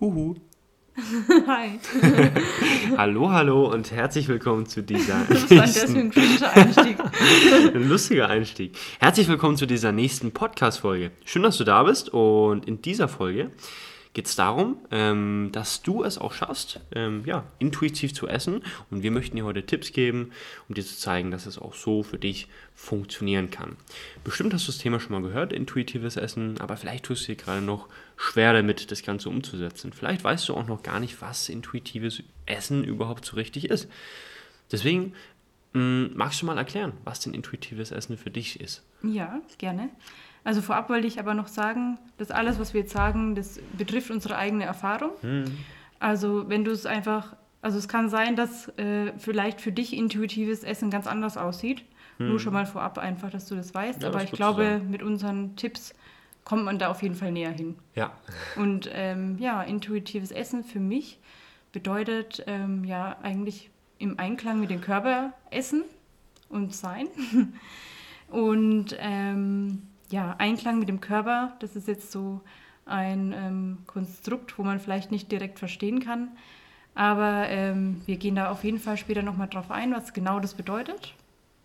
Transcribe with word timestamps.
Huhu. 0.00 0.36
Hi. 1.48 1.80
hallo, 2.96 3.30
hallo 3.30 3.68
und 3.68 3.90
herzlich 3.90 4.28
willkommen 4.28 4.66
zu 4.66 4.80
dieser. 4.80 5.28
Was 5.28 5.50
war 5.50 5.56
das 5.58 5.82
für 5.82 5.98
ein 5.98 6.12
Einstieg? 6.54 6.98
ein 7.74 7.88
lustiger 7.88 8.28
Einstieg. 8.28 8.78
Herzlich 9.00 9.26
willkommen 9.26 9.56
zu 9.56 9.66
dieser 9.66 9.90
nächsten 9.90 10.30
Podcast-Folge. 10.30 11.10
Schön, 11.24 11.42
dass 11.42 11.56
du 11.56 11.64
da 11.64 11.82
bist 11.82 12.10
und 12.10 12.64
in 12.64 12.80
dieser 12.80 13.08
Folge 13.08 13.50
geht 14.12 14.26
es 14.26 14.36
darum, 14.36 14.78
ähm, 14.92 15.50
dass 15.50 15.82
du 15.82 16.04
es 16.04 16.18
auch 16.18 16.32
schaffst, 16.32 16.80
ähm, 16.94 17.22
ja, 17.26 17.44
intuitiv 17.58 18.14
zu 18.14 18.28
essen. 18.28 18.62
Und 18.90 19.02
wir 19.02 19.10
möchten 19.10 19.36
dir 19.36 19.44
heute 19.44 19.66
Tipps 19.66 19.92
geben, 19.92 20.30
um 20.68 20.76
dir 20.76 20.84
zu 20.84 20.96
zeigen, 20.96 21.32
dass 21.32 21.46
es 21.46 21.58
auch 21.58 21.74
so 21.74 22.04
für 22.04 22.18
dich 22.18 22.48
funktionieren 22.74 23.50
kann. 23.50 23.76
Bestimmt 24.22 24.54
hast 24.54 24.68
du 24.68 24.72
das 24.72 24.78
Thema 24.78 25.00
schon 25.00 25.12
mal 25.12 25.22
gehört, 25.22 25.52
intuitives 25.52 26.16
Essen, 26.16 26.60
aber 26.60 26.76
vielleicht 26.76 27.04
tust 27.04 27.22
du 27.22 27.32
dir 27.32 27.36
gerade 27.36 27.62
noch 27.62 27.88
schwer 28.18 28.52
damit, 28.52 28.90
das 28.90 29.02
Ganze 29.02 29.28
umzusetzen. 29.28 29.92
Vielleicht 29.92 30.24
weißt 30.24 30.48
du 30.48 30.54
auch 30.54 30.66
noch 30.66 30.82
gar 30.82 30.98
nicht, 30.98 31.22
was 31.22 31.48
intuitives 31.48 32.22
Essen 32.46 32.82
überhaupt 32.82 33.24
so 33.24 33.36
richtig 33.36 33.70
ist. 33.70 33.88
Deswegen 34.72 35.14
mh, 35.72 35.80
mm, 35.80 36.10
magst 36.16 36.42
du 36.42 36.46
mal 36.46 36.58
erklären, 36.58 36.92
was 37.04 37.20
denn 37.20 37.32
intuitives 37.32 37.92
Essen 37.92 38.18
für 38.18 38.30
dich 38.30 38.60
ist? 38.60 38.84
Ja, 39.02 39.40
gerne. 39.58 39.88
Also 40.42 40.62
vorab 40.62 40.90
wollte 40.90 41.06
ich 41.06 41.20
aber 41.20 41.34
noch 41.34 41.46
sagen, 41.46 41.98
dass 42.16 42.32
alles, 42.32 42.58
was 42.58 42.74
wir 42.74 42.80
jetzt 42.82 42.92
sagen, 42.92 43.36
das 43.36 43.60
betrifft 43.76 44.10
unsere 44.10 44.36
eigene 44.36 44.64
Erfahrung. 44.64 45.12
Hm. 45.20 45.44
Also 46.00 46.48
wenn 46.48 46.64
du 46.64 46.72
es 46.72 46.86
einfach, 46.86 47.36
also 47.62 47.78
es 47.78 47.86
kann 47.86 48.08
sein, 48.08 48.34
dass 48.34 48.68
äh, 48.78 49.12
vielleicht 49.18 49.60
für 49.60 49.70
dich 49.70 49.96
intuitives 49.96 50.64
Essen 50.64 50.90
ganz 50.90 51.06
anders 51.06 51.36
aussieht. 51.36 51.84
Hm. 52.16 52.30
Nur 52.30 52.40
schon 52.40 52.52
mal 52.52 52.66
vorab 52.66 52.98
einfach, 52.98 53.30
dass 53.30 53.46
du 53.46 53.54
das 53.54 53.74
weißt. 53.74 54.02
Ja, 54.02 54.08
aber 54.08 54.24
ich 54.24 54.32
glaube, 54.32 54.80
mit 54.88 55.04
unseren 55.04 55.54
Tipps 55.54 55.94
kommt 56.48 56.64
man 56.64 56.78
da 56.78 56.88
auf 56.88 57.02
jeden 57.02 57.14
Fall 57.14 57.30
näher 57.30 57.50
hin. 57.50 57.76
Ja. 57.94 58.10
Und 58.56 58.88
ähm, 58.94 59.36
ja, 59.38 59.62
intuitives 59.62 60.30
Essen 60.30 60.64
für 60.64 60.80
mich 60.80 61.20
bedeutet 61.72 62.42
ähm, 62.46 62.84
ja 62.84 63.18
eigentlich 63.22 63.68
im 63.98 64.18
Einklang 64.18 64.58
mit 64.58 64.70
dem 64.70 64.80
Körper 64.80 65.34
essen 65.50 65.84
und 66.48 66.74
sein. 66.74 67.08
und 68.30 68.96
ähm, 68.98 69.82
ja, 70.08 70.36
Einklang 70.38 70.78
mit 70.78 70.88
dem 70.88 71.02
Körper, 71.02 71.54
das 71.60 71.76
ist 71.76 71.86
jetzt 71.86 72.10
so 72.12 72.40
ein 72.86 73.34
ähm, 73.36 73.78
Konstrukt, 73.86 74.58
wo 74.58 74.62
man 74.62 74.80
vielleicht 74.80 75.10
nicht 75.10 75.30
direkt 75.30 75.58
verstehen 75.58 76.00
kann. 76.00 76.30
Aber 76.94 77.46
ähm, 77.50 78.00
wir 78.06 78.16
gehen 78.16 78.36
da 78.36 78.50
auf 78.50 78.64
jeden 78.64 78.78
Fall 78.78 78.96
später 78.96 79.20
nochmal 79.20 79.48
drauf 79.48 79.70
ein, 79.70 79.92
was 79.92 80.14
genau 80.14 80.40
das 80.40 80.54
bedeutet. 80.54 81.14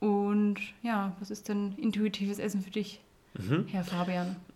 Und 0.01 0.59
ja, 0.81 1.13
was 1.21 1.31
ist 1.31 1.47
denn 1.47 1.73
intuitives 1.77 2.37
Essen 2.37 2.61
für 2.61 2.69
dich, 2.69 2.99
mhm. 3.37 3.65
Herr 3.67 3.83
Fabian? 3.83 4.35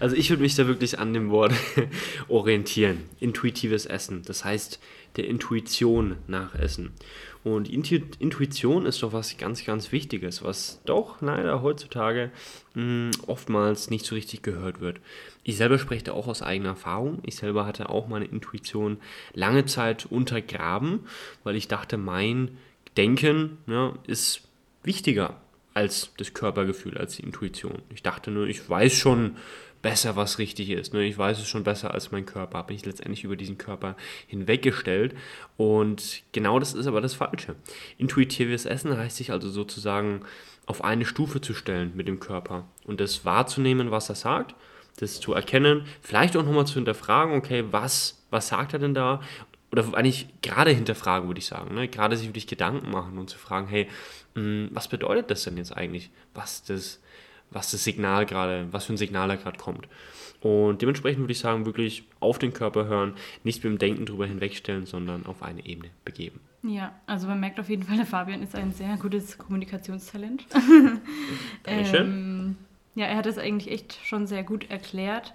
also 0.00 0.16
ich 0.16 0.30
würde 0.30 0.42
mich 0.42 0.54
da 0.54 0.66
wirklich 0.66 0.98
an 0.98 1.12
dem 1.14 1.30
Wort 1.30 1.52
orientieren. 2.28 3.02
Intuitives 3.20 3.86
Essen. 3.86 4.22
Das 4.26 4.44
heißt, 4.44 4.80
der 5.16 5.26
Intuition 5.26 6.16
nach 6.26 6.54
Essen. 6.54 6.92
Und 7.44 7.68
Intuition 7.70 8.86
ist 8.86 9.04
doch 9.04 9.12
was 9.12 9.36
ganz, 9.38 9.64
ganz 9.64 9.92
Wichtiges, 9.92 10.42
was 10.42 10.80
doch 10.84 11.20
leider 11.20 11.62
heutzutage 11.62 12.32
mh, 12.74 12.82
hm, 12.82 13.10
oftmals 13.28 13.88
nicht 13.88 14.04
so 14.04 14.16
richtig 14.16 14.42
gehört 14.42 14.80
wird. 14.80 15.00
Ich 15.44 15.56
selber 15.56 15.78
spreche 15.78 16.02
da 16.04 16.12
auch 16.12 16.26
aus 16.26 16.42
eigener 16.42 16.70
Erfahrung. 16.70 17.20
Ich 17.24 17.36
selber 17.36 17.64
hatte 17.64 17.88
auch 17.88 18.08
meine 18.08 18.24
Intuition 18.24 18.98
lange 19.32 19.64
Zeit 19.64 20.06
untergraben, 20.06 21.06
weil 21.44 21.54
ich 21.54 21.68
dachte, 21.68 21.96
mein 21.98 22.58
Denken 22.96 23.58
ja, 23.68 23.94
ist 24.08 24.48
wichtiger 24.82 25.40
als 25.76 26.12
das 26.16 26.32
Körpergefühl, 26.32 26.96
als 26.96 27.16
die 27.16 27.22
Intuition. 27.22 27.82
Ich 27.94 28.02
dachte 28.02 28.30
nur, 28.30 28.46
ich 28.46 28.68
weiß 28.68 28.92
schon, 28.94 29.36
besser, 29.82 30.16
was 30.16 30.38
richtig 30.38 30.70
ist. 30.70 30.94
Ne? 30.94 31.04
Ich 31.04 31.16
weiß 31.16 31.38
es 31.38 31.46
schon 31.46 31.62
besser 31.62 31.94
als 31.94 32.10
mein 32.10 32.26
Körper, 32.26 32.58
habe 32.58 32.72
mich 32.72 32.84
letztendlich 32.84 33.22
über 33.22 33.36
diesen 33.36 33.56
Körper 33.56 33.94
hinweggestellt. 34.26 35.14
Und 35.56 36.22
genau 36.32 36.58
das 36.58 36.74
ist 36.74 36.88
aber 36.88 37.00
das 37.00 37.14
Falsche. 37.14 37.54
Intuitives 37.96 38.66
Essen 38.66 38.96
heißt 38.96 39.16
sich 39.16 39.30
also 39.30 39.48
sozusagen 39.48 40.22
auf 40.66 40.82
eine 40.82 41.04
Stufe 41.04 41.40
zu 41.40 41.54
stellen 41.54 41.92
mit 41.94 42.08
dem 42.08 42.18
Körper 42.18 42.66
und 42.84 43.00
das 43.00 43.24
wahrzunehmen, 43.24 43.92
was 43.92 44.08
er 44.08 44.16
sagt, 44.16 44.56
das 44.98 45.20
zu 45.20 45.34
erkennen, 45.34 45.84
vielleicht 46.00 46.36
auch 46.36 46.44
nochmal 46.44 46.66
zu 46.66 46.74
hinterfragen, 46.74 47.36
okay, 47.36 47.64
was, 47.70 48.26
was 48.30 48.48
sagt 48.48 48.72
er 48.72 48.80
denn 48.80 48.94
da? 48.94 49.20
Oder 49.76 49.96
eigentlich 49.96 50.28
gerade 50.42 50.70
hinterfragen, 50.70 51.28
würde 51.28 51.38
ich 51.38 51.46
sagen. 51.46 51.74
Ne? 51.74 51.88
Gerade 51.88 52.16
sich 52.16 52.28
wirklich 52.28 52.46
Gedanken 52.46 52.90
machen 52.90 53.18
und 53.18 53.28
zu 53.28 53.38
fragen, 53.38 53.68
hey, 53.68 53.88
mh, 54.34 54.42
hm, 54.42 54.68
was 54.72 54.88
bedeutet 54.88 55.30
das 55.30 55.44
denn 55.44 55.56
jetzt 55.56 55.76
eigentlich, 55.76 56.10
was 56.34 56.64
das 56.64 57.00
was 57.50 57.70
das 57.70 57.84
Signal 57.84 58.26
gerade, 58.26 58.68
was 58.72 58.84
für 58.84 58.94
ein 58.94 58.96
Signal 58.96 59.28
da 59.28 59.36
gerade 59.36 59.58
kommt. 59.58 59.88
Und 60.40 60.82
dementsprechend 60.82 61.20
würde 61.20 61.32
ich 61.32 61.38
sagen, 61.38 61.66
wirklich 61.66 62.04
auf 62.20 62.38
den 62.38 62.52
Körper 62.52 62.86
hören, 62.86 63.14
nicht 63.42 63.64
mit 63.64 63.72
dem 63.72 63.78
Denken 63.78 64.06
drüber 64.06 64.26
hinwegstellen, 64.26 64.86
sondern 64.86 65.26
auf 65.26 65.42
eine 65.42 65.64
Ebene 65.64 65.90
begeben. 66.04 66.40
Ja, 66.62 66.94
also 67.06 67.26
man 67.26 67.40
merkt 67.40 67.58
auf 67.58 67.68
jeden 67.68 67.84
Fall, 67.84 67.96
der 67.96 68.06
Fabian 68.06 68.42
ist 68.42 68.54
ein 68.54 68.72
sehr 68.72 68.96
gutes 68.96 69.38
Kommunikationstalent. 69.38 70.46
Dankeschön. 71.62 72.06
ähm, 72.06 72.56
ja, 72.94 73.06
er 73.06 73.16
hat 73.16 73.26
es 73.26 73.38
eigentlich 73.38 73.72
echt 73.72 73.98
schon 74.04 74.26
sehr 74.26 74.42
gut 74.42 74.70
erklärt. 74.70 75.34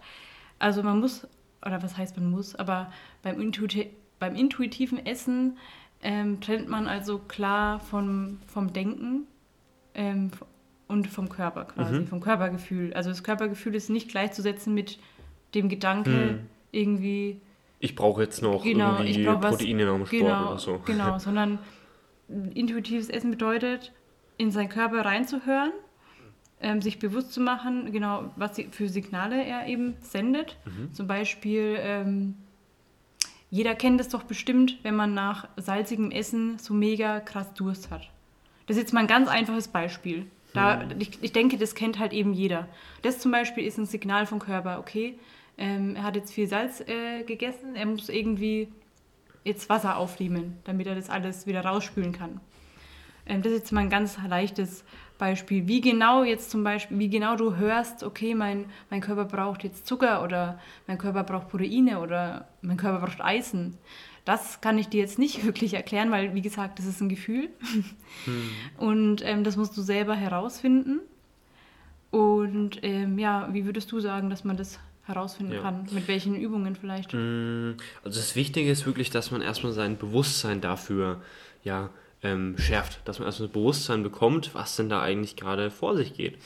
Also 0.59 0.83
man 0.83 0.99
muss, 0.99 1.27
oder 1.65 1.81
was 1.81 1.97
heißt 1.97 2.17
man 2.17 2.29
muss, 2.29 2.55
aber 2.55 2.91
beim, 3.23 3.39
Intuiti 3.39 3.89
beim 4.21 4.35
intuitiven 4.35 5.05
Essen 5.05 5.57
ähm, 6.01 6.39
trennt 6.39 6.69
man 6.69 6.87
also 6.87 7.19
klar 7.19 7.81
vom, 7.81 8.39
vom 8.47 8.71
Denken, 8.71 9.27
ähm, 9.93 10.31
und 10.87 11.07
vom 11.07 11.29
Körper 11.29 11.65
quasi, 11.65 12.01
mhm. 12.01 12.07
vom 12.07 12.19
Körpergefühl. 12.19 12.93
Also 12.93 13.09
das 13.09 13.23
Körpergefühl 13.23 13.75
ist 13.75 13.89
nicht 13.89 14.09
gleichzusetzen 14.09 14.73
mit 14.73 14.99
dem 15.55 15.69
Gedanke 15.69 16.09
mhm. 16.09 16.39
irgendwie. 16.71 17.39
Ich 17.79 17.95
brauche 17.95 18.21
jetzt 18.21 18.41
noch 18.41 18.63
genau, 18.63 18.99
irgendwie 18.99 19.23
Proteine 19.23 19.85
nach 19.85 19.95
dem 19.95 20.05
Sport 20.05 20.09
genau, 20.21 20.47
oder 20.49 20.57
so. 20.59 20.81
Genau, 20.85 21.17
sondern 21.19 21.59
intuitives 22.53 23.09
Essen 23.09 23.31
bedeutet, 23.31 23.93
in 24.37 24.51
seinen 24.51 24.69
Körper 24.69 25.05
reinzuhören, 25.05 25.71
ähm, 26.59 26.81
sich 26.81 26.99
bewusst 26.99 27.31
zu 27.31 27.39
machen, 27.39 27.91
genau, 27.91 28.31
was 28.35 28.61
für 28.71 28.89
Signale 28.89 29.43
er 29.43 29.67
eben 29.67 29.95
sendet. 30.01 30.57
Mhm. 30.65 30.93
Zum 30.93 31.07
Beispiel, 31.07 31.77
ähm, 31.79 32.35
jeder 33.51 33.75
kennt 33.75 34.01
es 34.01 34.09
doch 34.09 34.23
bestimmt, 34.23 34.79
wenn 34.81 34.95
man 34.95 35.13
nach 35.13 35.47
salzigem 35.57 36.09
Essen 36.09 36.57
so 36.57 36.73
mega 36.73 37.19
krass 37.19 37.53
Durst 37.53 37.91
hat. 37.91 38.09
Das 38.65 38.77
ist 38.77 38.83
jetzt 38.83 38.93
mal 38.93 39.01
ein 39.01 39.07
ganz 39.07 39.27
einfaches 39.27 39.67
Beispiel. 39.67 40.25
Da, 40.53 40.85
ich, 40.99 41.21
ich 41.21 41.31
denke, 41.31 41.57
das 41.57 41.75
kennt 41.75 41.99
halt 41.99 42.13
eben 42.13 42.33
jeder. 42.33 42.67
Das 43.03 43.19
zum 43.19 43.31
Beispiel 43.31 43.65
ist 43.65 43.77
ein 43.77 43.85
Signal 43.85 44.25
vom 44.25 44.39
Körper, 44.39 44.79
okay, 44.79 45.17
ähm, 45.57 45.95
er 45.95 46.03
hat 46.03 46.15
jetzt 46.15 46.33
viel 46.33 46.47
Salz 46.47 46.81
äh, 46.81 47.23
gegessen, 47.23 47.75
er 47.75 47.85
muss 47.85 48.09
irgendwie 48.09 48.69
jetzt 49.43 49.69
Wasser 49.69 49.97
aufnehmen, 49.97 50.57
damit 50.63 50.87
er 50.87 50.95
das 50.95 51.09
alles 51.09 51.45
wieder 51.47 51.61
rausspülen 51.61 52.11
kann. 52.11 52.39
Ähm, 53.25 53.41
das 53.41 53.51
ist 53.51 53.59
jetzt 53.59 53.71
mal 53.71 53.81
ein 53.81 53.89
ganz 53.89 54.17
leichtes 54.27 54.83
Beispiel. 55.21 55.67
Wie 55.67 55.81
genau 55.81 56.23
jetzt 56.23 56.49
zum 56.49 56.63
Beispiel, 56.63 56.97
wie 56.97 57.07
genau 57.07 57.35
du 57.35 57.55
hörst, 57.55 58.01
okay, 58.01 58.33
mein, 58.33 58.65
mein 58.89 59.01
Körper 59.01 59.25
braucht 59.25 59.63
jetzt 59.63 59.85
Zucker 59.85 60.23
oder 60.23 60.59
mein 60.87 60.97
Körper 60.97 61.23
braucht 61.23 61.47
Proteine 61.47 61.99
oder 61.99 62.47
mein 62.63 62.75
Körper 62.75 63.05
braucht 63.05 63.21
Eisen. 63.21 63.77
Das 64.25 64.61
kann 64.61 64.79
ich 64.79 64.89
dir 64.89 64.99
jetzt 64.99 65.19
nicht 65.19 65.45
wirklich 65.45 65.75
erklären, 65.75 66.09
weil, 66.09 66.33
wie 66.33 66.41
gesagt, 66.41 66.79
das 66.79 66.87
ist 66.87 67.01
ein 67.01 67.09
Gefühl. 67.09 67.49
Hm. 68.25 68.49
Und 68.77 69.21
ähm, 69.23 69.43
das 69.43 69.57
musst 69.57 69.77
du 69.77 69.83
selber 69.83 70.15
herausfinden. 70.15 71.01
Und 72.09 72.79
ähm, 72.81 73.19
ja, 73.19 73.47
wie 73.51 73.65
würdest 73.65 73.91
du 73.91 73.99
sagen, 73.99 74.31
dass 74.31 74.43
man 74.43 74.57
das 74.57 74.79
herausfinden 75.03 75.53
ja. 75.53 75.61
kann? 75.61 75.87
Mit 75.91 76.07
welchen 76.07 76.35
Übungen 76.35 76.75
vielleicht? 76.75 77.13
Hm, 77.13 77.77
also 78.03 78.19
das 78.19 78.35
Wichtige 78.35 78.71
ist 78.71 78.87
wirklich, 78.87 79.11
dass 79.11 79.29
man 79.29 79.43
erstmal 79.43 79.73
sein 79.73 79.97
Bewusstsein 79.99 80.61
dafür 80.61 81.21
ja, 81.63 81.91
ähm, 82.23 82.57
schärft, 82.57 82.99
dass 83.05 83.19
man 83.19 83.27
erstmal 83.27 83.47
das 83.47 83.53
Bewusstsein 83.53 84.03
bekommt, 84.03 84.53
was 84.53 84.75
denn 84.75 84.89
da 84.89 85.01
eigentlich 85.01 85.35
gerade 85.35 85.71
vor 85.71 85.95
sich 85.95 86.13
geht. 86.13 86.37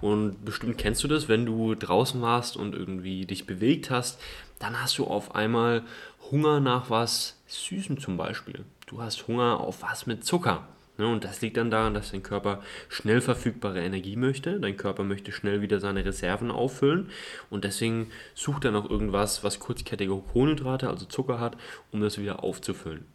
Und 0.00 0.44
bestimmt 0.44 0.78
kennst 0.78 1.02
du 1.02 1.08
das, 1.08 1.28
wenn 1.28 1.46
du 1.46 1.74
draußen 1.74 2.20
warst 2.20 2.56
und 2.56 2.74
irgendwie 2.74 3.24
dich 3.24 3.46
bewegt 3.46 3.90
hast, 3.90 4.20
dann 4.58 4.80
hast 4.80 4.98
du 4.98 5.06
auf 5.06 5.34
einmal 5.34 5.82
Hunger 6.30 6.60
nach 6.60 6.90
was 6.90 7.40
Süßem 7.46 7.98
zum 7.98 8.16
Beispiel. 8.16 8.64
Du 8.86 9.02
hast 9.02 9.26
Hunger 9.26 9.60
auf 9.60 9.82
was 9.82 10.06
mit 10.06 10.24
Zucker. 10.24 10.66
Ne? 10.98 11.06
Und 11.06 11.24
das 11.24 11.40
liegt 11.40 11.56
dann 11.56 11.70
daran, 11.70 11.94
dass 11.94 12.12
dein 12.12 12.22
Körper 12.22 12.62
schnell 12.88 13.20
verfügbare 13.20 13.82
Energie 13.82 14.16
möchte. 14.16 14.60
Dein 14.60 14.76
Körper 14.76 15.04
möchte 15.04 15.32
schnell 15.32 15.62
wieder 15.62 15.80
seine 15.80 16.04
Reserven 16.04 16.50
auffüllen. 16.50 17.10
Und 17.50 17.64
deswegen 17.64 18.10
sucht 18.34 18.64
er 18.64 18.70
noch 18.70 18.88
irgendwas, 18.88 19.42
was 19.42 19.60
kurzkettige 19.60 20.14
Kohlenhydrate, 20.14 20.88
also 20.88 21.06
Zucker 21.06 21.40
hat, 21.40 21.56
um 21.90 22.00
das 22.00 22.18
wieder 22.18 22.44
aufzufüllen. 22.44 23.06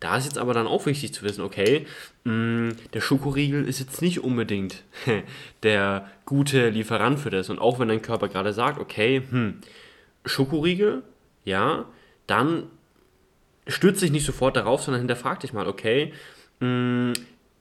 Da 0.00 0.16
ist 0.16 0.24
jetzt 0.24 0.38
aber 0.38 0.54
dann 0.54 0.66
auch 0.66 0.86
wichtig 0.86 1.12
zu 1.12 1.22
wissen, 1.22 1.42
okay, 1.42 1.86
mm, 2.24 2.70
der 2.94 3.00
Schokoriegel 3.02 3.68
ist 3.68 3.80
jetzt 3.80 4.00
nicht 4.00 4.24
unbedingt 4.24 4.82
der 5.62 6.08
gute 6.24 6.70
Lieferant 6.70 7.18
für 7.20 7.30
das. 7.30 7.50
Und 7.50 7.58
auch 7.58 7.78
wenn 7.78 7.88
dein 7.88 8.00
Körper 8.02 8.28
gerade 8.28 8.54
sagt, 8.54 8.80
okay, 8.80 9.22
hm, 9.28 9.60
Schokoriegel, 10.24 11.02
ja, 11.44 11.84
dann 12.26 12.64
stürzt 13.66 14.00
dich 14.00 14.10
nicht 14.10 14.24
sofort 14.24 14.56
darauf, 14.56 14.82
sondern 14.82 15.02
hinterfrag 15.02 15.40
dich 15.40 15.52
mal, 15.52 15.68
okay, 15.68 16.14
mh, 16.60 16.68
mm, 16.68 17.12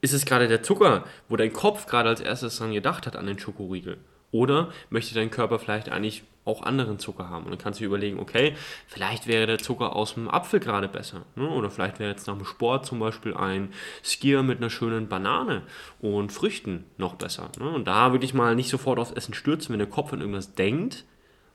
ist 0.02 0.14
es 0.14 0.26
gerade 0.26 0.48
der 0.48 0.64
Zucker, 0.64 1.04
wo 1.28 1.36
dein 1.36 1.52
Kopf 1.52 1.86
gerade 1.86 2.08
als 2.08 2.22
erstes 2.22 2.58
dran 2.58 2.72
gedacht 2.72 3.06
hat 3.06 3.18
an 3.18 3.28
den 3.28 3.38
Schokoriegel? 3.38 3.98
Oder 4.32 4.72
möchte 4.90 5.14
dein 5.14 5.30
Körper 5.30 5.60
vielleicht 5.60 5.90
eigentlich 5.90 6.24
auch 6.46 6.64
anderen 6.64 7.00
Zucker 7.00 7.30
haben. 7.30 7.46
Und 7.46 7.52
dann 7.52 7.60
kannst 7.60 7.80
du 7.80 7.84
dir 7.84 7.88
überlegen, 7.88 8.20
okay, 8.20 8.56
vielleicht 8.88 9.28
wäre 9.28 9.46
der 9.46 9.60
Zucker 9.60 9.96
aus 9.96 10.16
dem 10.16 10.30
Apfel 10.30 10.60
gerade 10.60 10.88
besser. 10.88 11.22
Ne? 11.36 11.48
Oder 11.50 11.70
vielleicht 11.70 12.00
wäre 12.00 12.10
jetzt 12.10 12.28
nach 12.28 12.36
dem 12.38 12.46
Sport 12.46 12.86
zum 12.86 13.00
Beispiel 13.00 13.36
ein 13.36 13.72
Skier 14.04 14.42
mit 14.42 14.58
einer 14.60 14.70
schönen 14.70 15.08
Banane 15.10 15.62
und 16.02 16.32
Früchten 16.32 16.86
noch 16.98 17.16
besser. 17.16 17.50
Ne? 17.60 17.70
Und 17.70 17.88
da 17.88 18.12
wirklich 18.14 18.34
mal 18.34 18.56
nicht 18.56 18.70
sofort 18.70 19.00
aufs 19.00 19.12
Essen 19.12 19.34
stürzen, 19.34 19.74
wenn 19.74 19.80
der 19.80 19.90
Kopf 19.90 20.12
an 20.14 20.22
irgendwas 20.22 20.54
denkt, 20.56 21.06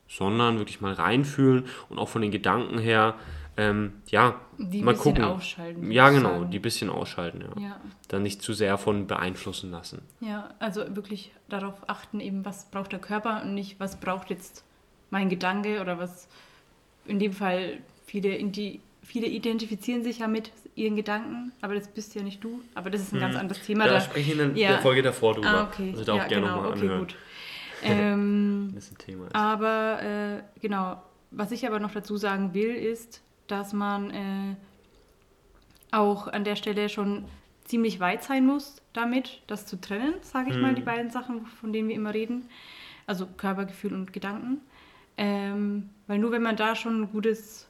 sondern 0.09 0.59
wirklich 0.59 0.81
mal 0.81 0.93
reinfühlen 0.93 1.65
und 1.89 1.99
auch 1.99 2.09
von 2.09 2.23
den 2.23 2.31
Gedanken 2.31 2.79
her, 2.79 3.15
ähm, 3.57 3.95
ja, 4.09 4.41
Die 4.59 4.83
mal 4.83 4.93
bisschen 4.93 5.15
gucken. 5.15 5.25
ausschalten, 5.25 5.91
Ja, 5.91 6.11
genau, 6.11 6.31
sagen. 6.41 6.51
die 6.51 6.59
bisschen 6.59 6.91
ausschalten, 6.91 7.41
ja. 7.41 7.63
Ja. 7.69 7.81
Dann 8.09 8.23
nicht 8.25 8.43
zu 8.43 8.53
sehr 8.53 8.79
von 8.79 9.07
beeinflussen 9.07 9.71
lassen. 9.71 10.03
Ja, 10.21 10.51
also 10.59 10.83
wirklich 10.97 11.33
darauf 11.49 11.89
achten, 11.89 12.19
eben 12.21 12.45
was 12.45 12.71
braucht 12.71 12.93
der 12.93 12.99
Körper 12.99 13.43
und 13.43 13.55
nicht, 13.55 13.79
was 13.79 13.99
braucht 14.01 14.29
jetzt 14.31 14.65
mein 15.15 15.29
Gedanke 15.31 15.81
oder 15.81 15.97
was 15.99 16.29
in 17.07 17.19
dem 17.21 17.33
Fall 17.33 17.79
viele, 18.05 18.31
Indi- 18.37 18.81
viele 19.03 19.27
identifizieren 19.29 20.03
sich 20.03 20.19
ja 20.19 20.27
mit 20.29 20.51
ihren 20.75 20.97
Gedanken, 20.97 21.53
aber 21.61 21.75
das 21.75 21.87
bist 21.89 22.15
ja 22.17 22.23
nicht 22.23 22.43
du. 22.43 22.61
Aber 22.75 22.91
das 22.91 23.01
ist 23.03 23.13
ein 23.15 23.21
ganz 23.21 23.37
anderes 23.37 23.63
Thema. 23.63 23.85
Da 23.85 23.93
da- 23.95 24.01
spreche 24.01 24.33
ich 24.33 24.39
in 24.41 24.57
Ja. 24.57 24.71
der 24.71 24.79
Folge 24.81 25.03
davor 25.03 25.35
drüber. 25.35 25.49
Ah, 25.49 25.63
okay. 25.73 25.91
Also 25.93 26.05
da 26.05 26.13
auch 26.15 26.17
ja, 26.19 26.27
gerne 26.27 26.47
genau, 26.47 26.57
nochmal 26.57 26.73
okay, 26.73 26.81
anhören, 26.81 26.99
gut. 27.01 27.17
ähm, 27.85 28.73
das 28.75 28.91
ein 28.91 28.99
Thema 28.99 29.27
ist. 29.27 29.35
aber 29.37 30.03
äh, 30.03 30.43
genau, 30.61 31.01
was 31.31 31.53
ich 31.53 31.65
aber 31.67 31.79
noch 31.79 31.93
dazu 31.93 32.17
sagen 32.17 32.55
will, 32.55 32.75
ist, 32.75 33.23
dass 33.47 33.73
man 33.73 34.11
äh, 34.11 34.57
auch 35.93 36.27
an 36.27 36.43
der 36.45 36.57
Stelle 36.57 36.89
schon 36.89 37.25
ziemlich 37.65 38.01
weit 38.01 38.25
sein 38.25 38.47
muss 38.47 38.83
damit, 38.95 39.43
das 39.47 39.65
zu 39.67 39.81
trennen, 39.81 40.15
sage 40.23 40.51
ich 40.51 40.57
mal, 40.59 40.73
Mhm. 40.73 40.77
die 40.77 40.83
beiden 40.83 41.11
Sachen, 41.11 41.47
von 41.61 41.73
denen 41.73 41.89
wir 41.89 41.95
immer 41.97 42.15
reden. 42.15 42.49
Also 43.07 43.27
Körpergefühl 43.27 43.93
und 43.93 44.13
Gedanken. 44.13 44.61
Ähm, 45.17 45.91
weil 46.07 46.19
nur 46.19 46.33
wenn 46.33 46.43
man 46.43 46.57
da 46.57 46.75
schon 46.75 47.03
ein 47.03 47.11
gutes 47.13 47.69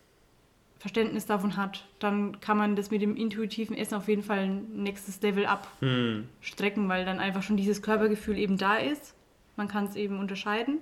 Verständnis 0.78 1.24
davon 1.26 1.56
hat, 1.56 1.86
dann 1.98 2.40
kann 2.40 2.56
man 2.58 2.76
das 2.76 2.90
mit 2.90 3.00
dem 3.02 3.16
intuitiven 3.16 3.76
Essen 3.76 3.94
auf 3.94 4.08
jeden 4.08 4.22
Fall 4.22 4.40
ein 4.40 4.82
nächstes 4.82 5.20
Level 5.22 5.46
up 5.46 5.66
Hm. 5.80 6.28
strecken, 6.40 6.88
weil 6.88 7.04
dann 7.04 7.20
einfach 7.20 7.42
schon 7.42 7.56
dieses 7.56 7.80
Körpergefühl 7.82 8.36
eben 8.38 8.56
da 8.58 8.76
ist. 8.76 9.14
Man 9.56 9.68
kann 9.68 9.84
es 9.86 9.96
eben 9.96 10.18
unterscheiden. 10.18 10.78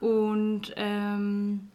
Und 0.00 0.72
ähm, 0.76 1.68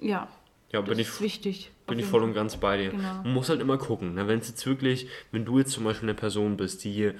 ja, 0.00 0.28
Ja, 0.72 0.80
das 0.80 0.88
bin 0.88 0.98
ich, 0.98 1.08
ist 1.08 1.20
wichtig. 1.20 1.70
bin 1.86 1.98
ich 1.98 2.06
voll 2.06 2.22
und 2.22 2.34
ganz 2.34 2.56
bei 2.56 2.76
dir. 2.78 2.90
Genau. 2.90 3.22
Man 3.22 3.34
muss 3.34 3.48
halt 3.50 3.60
immer 3.60 3.78
gucken. 3.78 4.14
Ne? 4.14 4.26
Wenn 4.26 4.38
es 4.38 4.48
jetzt 4.48 4.66
wirklich, 4.66 5.08
wenn 5.30 5.44
du 5.44 5.58
jetzt 5.58 5.72
zum 5.72 5.84
Beispiel 5.84 6.08
eine 6.08 6.16
Person 6.16 6.56
bist, 6.56 6.82
die 6.84 7.12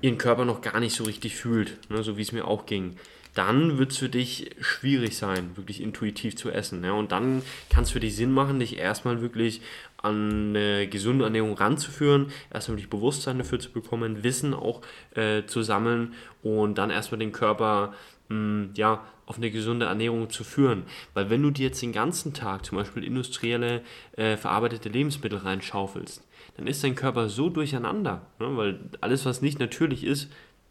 ihren 0.00 0.18
Körper 0.18 0.44
noch 0.44 0.60
gar 0.60 0.80
nicht 0.80 0.96
so 0.96 1.04
richtig 1.04 1.36
fühlt, 1.36 1.78
ne? 1.90 2.02
so 2.02 2.16
wie 2.16 2.22
es 2.22 2.32
mir 2.32 2.46
auch 2.46 2.66
ging, 2.66 2.96
dann 3.34 3.78
wird 3.78 3.92
es 3.92 3.98
für 3.98 4.08
dich 4.08 4.50
schwierig 4.60 5.16
sein, 5.16 5.56
wirklich 5.56 5.82
intuitiv 5.82 6.36
zu 6.36 6.50
essen. 6.50 6.80
Ne? 6.80 6.92
Und 6.92 7.12
dann 7.12 7.42
kann 7.70 7.84
es 7.84 7.90
für 7.90 8.00
dich 8.00 8.16
Sinn 8.16 8.32
machen, 8.32 8.60
dich 8.60 8.78
erstmal 8.78 9.20
wirklich 9.20 9.60
an 9.98 10.50
eine 10.50 10.88
gesunde 10.88 11.24
Ernährung 11.24 11.54
ranzuführen, 11.54 12.30
erstmal 12.52 12.76
wirklich 12.76 12.90
Bewusstsein 12.90 13.38
dafür 13.38 13.58
zu 13.58 13.70
bekommen, 13.70 14.22
Wissen 14.22 14.54
auch 14.54 14.82
äh, 15.14 15.44
zu 15.44 15.62
sammeln 15.62 16.14
und 16.42 16.78
dann 16.78 16.90
erstmal 16.90 17.18
den 17.18 17.32
Körper 17.32 17.94
mh, 18.28 18.70
ja, 18.74 19.04
auf 19.26 19.36
eine 19.36 19.50
gesunde 19.50 19.86
Ernährung 19.86 20.30
zu 20.30 20.42
führen. 20.42 20.84
Weil 21.14 21.30
wenn 21.30 21.42
du 21.42 21.50
dir 21.50 21.66
jetzt 21.66 21.82
den 21.82 21.92
ganzen 21.92 22.32
Tag 22.32 22.64
zum 22.64 22.78
Beispiel 22.78 23.04
industrielle 23.04 23.82
äh, 24.16 24.36
verarbeitete 24.36 24.88
Lebensmittel 24.88 25.38
reinschaufelst, 25.38 26.22
dann 26.56 26.66
ist 26.66 26.82
dein 26.82 26.94
Körper 26.94 27.28
so 27.28 27.50
durcheinander, 27.50 28.26
ne? 28.38 28.56
weil 28.56 28.80
alles, 29.00 29.26
was 29.26 29.42
nicht 29.42 29.58
natürlich 29.58 30.02
ist, 30.02 30.30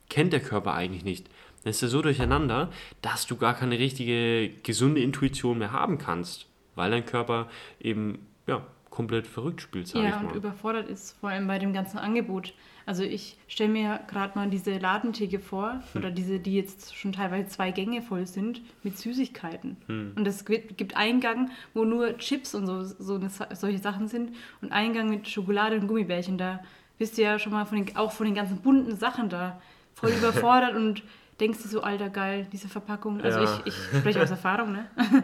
kennt 0.10 0.34
der 0.34 0.40
Körper 0.40 0.74
eigentlich 0.74 1.04
nicht. 1.04 1.28
Dann 1.68 1.72
ist 1.72 1.82
er 1.84 1.90
so 1.90 2.02
durcheinander, 2.02 2.70
dass 3.02 3.28
du 3.28 3.36
gar 3.36 3.54
keine 3.54 3.78
richtige 3.78 4.52
gesunde 4.64 5.02
Intuition 5.02 5.58
mehr 5.58 5.74
haben 5.74 5.98
kannst, 5.98 6.46
weil 6.76 6.90
dein 6.92 7.06
Körper 7.06 7.48
eben 7.82 8.20
ja, 8.48 8.66
komplett 8.90 9.28
verrückt 9.28 9.62
spielt, 9.62 9.90
sag 9.90 10.02
Ja, 10.02 10.10
ich 10.12 10.16
und 10.16 10.26
mal. 10.28 10.36
überfordert 10.38 10.88
ist 10.88 11.18
vor 11.20 11.28
allem 11.30 11.46
bei 11.46 11.60
dem 11.60 11.74
ganzen 11.74 11.98
Angebot. 11.98 12.54
Also 12.86 13.04
ich 13.04 13.36
stelle 13.50 13.70
mir 13.70 14.00
gerade 14.08 14.40
mal 14.40 14.50
diese 14.50 14.78
Ladentheke 14.78 15.40
vor, 15.42 15.84
Hm. 15.92 16.00
oder 16.02 16.10
diese, 16.10 16.40
die 16.40 16.56
jetzt 16.56 16.96
schon 16.96 17.12
teilweise 17.12 17.50
zwei 17.50 17.72
Gänge 17.72 18.02
voll 18.02 18.26
sind, 18.28 18.62
mit 18.84 18.98
Süßigkeiten. 18.98 19.76
Hm. 19.88 20.14
Und 20.16 20.26
es 20.26 20.46
gibt 20.46 20.78
gibt 20.78 20.96
einen 20.96 21.20
Gang, 21.20 21.52
wo 21.74 21.84
nur 21.84 22.18
Chips 22.18 22.56
und 22.56 22.66
so, 22.66 22.82
so 22.86 23.16
eine, 23.16 23.30
solche 23.30 23.80
Sachen 23.80 24.08
sind 24.08 24.34
und 24.62 24.72
einen 24.72 24.94
Gang 24.94 25.10
mit 25.10 25.28
Schokolade 25.28 25.76
und 25.78 25.88
Gummibärchen. 25.90 26.38
Da 26.38 26.62
bist 26.98 27.18
du 27.18 27.24
ja 27.24 27.38
schon 27.38 27.52
mal 27.52 27.66
von 27.66 27.84
den, 27.84 27.98
auch 27.98 28.14
von 28.14 28.26
den 28.26 28.36
ganzen 28.36 28.62
bunten 28.62 28.96
Sachen 28.96 29.28
da 29.28 29.60
voll 29.96 30.12
überfordert 30.18 30.74
und 30.78 31.04
denkst 31.40 31.62
dir 31.64 31.68
so, 31.70 31.82
alter 31.82 32.10
geil, 32.10 32.48
diese 32.52 32.68
Verpackung. 32.68 33.22
Also 33.22 33.40
Ja. 33.42 33.62
ich, 33.66 33.74
ich 33.74 34.00
spreche 34.00 34.22
aus 34.22 34.30
Erfahrung, 34.38 34.72
ne? 34.72 34.88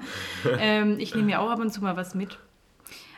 ähm, 0.60 1.00
ich 1.00 1.14
nehme 1.16 1.28
mir 1.28 1.42
auch 1.42 1.50
ab 1.50 1.60
und 1.60 1.72
zu 1.72 1.82
mal 1.82 1.98
was 1.98 2.16
mit. 2.16 2.38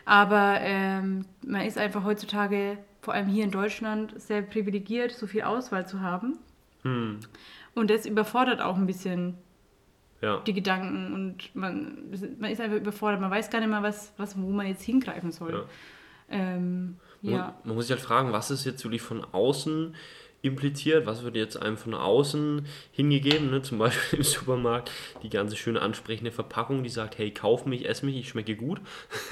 Aber 0.06 0.57
ähm, 0.62 1.25
man 1.45 1.62
ist 1.62 1.77
einfach 1.77 2.03
heutzutage, 2.03 2.77
vor 3.01 3.13
allem 3.13 3.27
hier 3.27 3.44
in 3.44 3.51
Deutschland, 3.51 4.13
sehr 4.21 4.42
privilegiert, 4.42 5.12
so 5.12 5.27
viel 5.27 5.42
Auswahl 5.42 5.88
zu 5.88 6.01
haben. 6.01 6.38
Hm, 6.83 7.19
Und 7.74 7.89
das 7.89 8.06
überfordert 8.06 8.62
auch 8.62 8.75
ein 8.77 8.86
bisschen 8.86 9.36
ja. 10.21 10.39
die 10.45 10.53
Gedanken 10.53 11.13
und 11.13 11.56
man, 11.56 11.97
man 12.39 12.51
ist 12.51 12.62
einfach 12.62 12.77
überfordert. 12.77 13.19
Man 13.19 13.31
weiß 13.31 13.50
gar 13.50 13.59
nicht 13.59 13.69
mal, 13.69 13.83
was, 13.83 14.13
was, 14.18 14.39
wo 14.39 14.50
man 14.51 14.68
jetzt 14.68 14.83
hingreifen 14.83 15.31
soll. 15.31 15.53
Ja. 15.53 15.63
Ähm, 16.30 16.97
ja. 17.21 17.38
Man, 17.38 17.53
man 17.63 17.75
muss 17.75 17.88
sich 17.88 17.95
halt 17.95 18.06
fragen, 18.06 18.31
was 18.31 18.51
ist 18.51 18.65
jetzt 18.65 18.83
wirklich 18.83 19.01
von 19.01 19.24
außen 19.24 19.95
impliziert, 20.45 21.06
was 21.06 21.24
wird 21.24 21.36
jetzt 21.36 21.62
einem 21.62 21.77
von 21.77 21.94
außen 21.94 22.65
hingegeben, 22.92 23.50
ne? 23.51 23.62
zum 23.62 23.77
Beispiel 23.80 24.19
im 24.19 24.24
Supermarkt 24.25 24.92
die 25.24 25.30
ganze 25.30 25.56
schöne 25.56 25.81
ansprechende 25.81 26.31
Verpackung, 26.31 26.83
die 26.83 26.89
sagt, 26.89 27.18
hey, 27.18 27.31
kauf 27.31 27.65
mich, 27.65 27.88
ess 27.88 28.03
mich, 28.03 28.15
ich 28.15 28.30
schmecke 28.30 28.56
gut, 28.56 28.81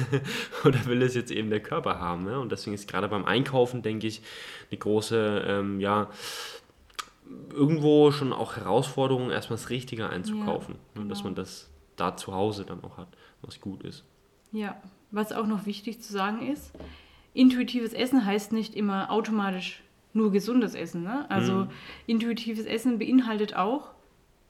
oder 0.65 0.86
will 0.86 1.01
es 1.01 1.15
jetzt 1.15 1.31
eben 1.31 1.50
der 1.50 1.62
Körper 1.62 2.00
haben, 2.00 2.24
ne? 2.24 2.39
und 2.39 2.51
deswegen 2.51 2.74
ist 2.74 2.89
gerade 2.89 3.07
beim 3.07 3.25
Einkaufen, 3.25 3.81
denke 3.81 4.07
ich, 4.07 4.21
eine 4.71 4.80
große, 4.80 5.45
ähm, 5.48 5.80
ja, 5.80 6.10
irgendwo 7.51 8.12
schon 8.12 8.33
auch 8.33 8.57
Herausforderung, 8.57 9.31
erstmal 9.31 9.57
das 9.57 9.69
Richtige 9.69 10.10
einzukaufen, 10.10 10.75
ne? 10.95 11.06
dass 11.07 11.19
genau. 11.19 11.30
man 11.30 11.36
das 11.36 11.69
da 11.95 12.18
zu 12.18 12.33
Hause 12.33 12.65
dann 12.65 12.83
auch 12.83 12.98
hat, 12.98 13.10
was 13.42 13.60
gut 13.60 13.83
ist. 13.83 14.04
Ja, 14.51 14.81
was 15.12 15.31
auch 15.31 15.48
noch 15.48 15.65
wichtig 15.65 16.01
zu 16.01 16.12
sagen 16.12 16.48
ist, 16.51 16.71
intuitives 17.33 17.94
Essen 17.94 18.25
heißt 18.25 18.51
nicht 18.51 18.75
immer 18.75 19.12
automatisch 19.12 19.83
nur 20.13 20.31
gesundes 20.31 20.75
Essen. 20.75 21.04
Ne? 21.04 21.25
Also 21.30 21.54
Mhm. 21.54 21.69
intuitives 22.07 22.65
Essen 22.65 23.00
beinhaltet 23.00 23.56
auch 23.56 23.92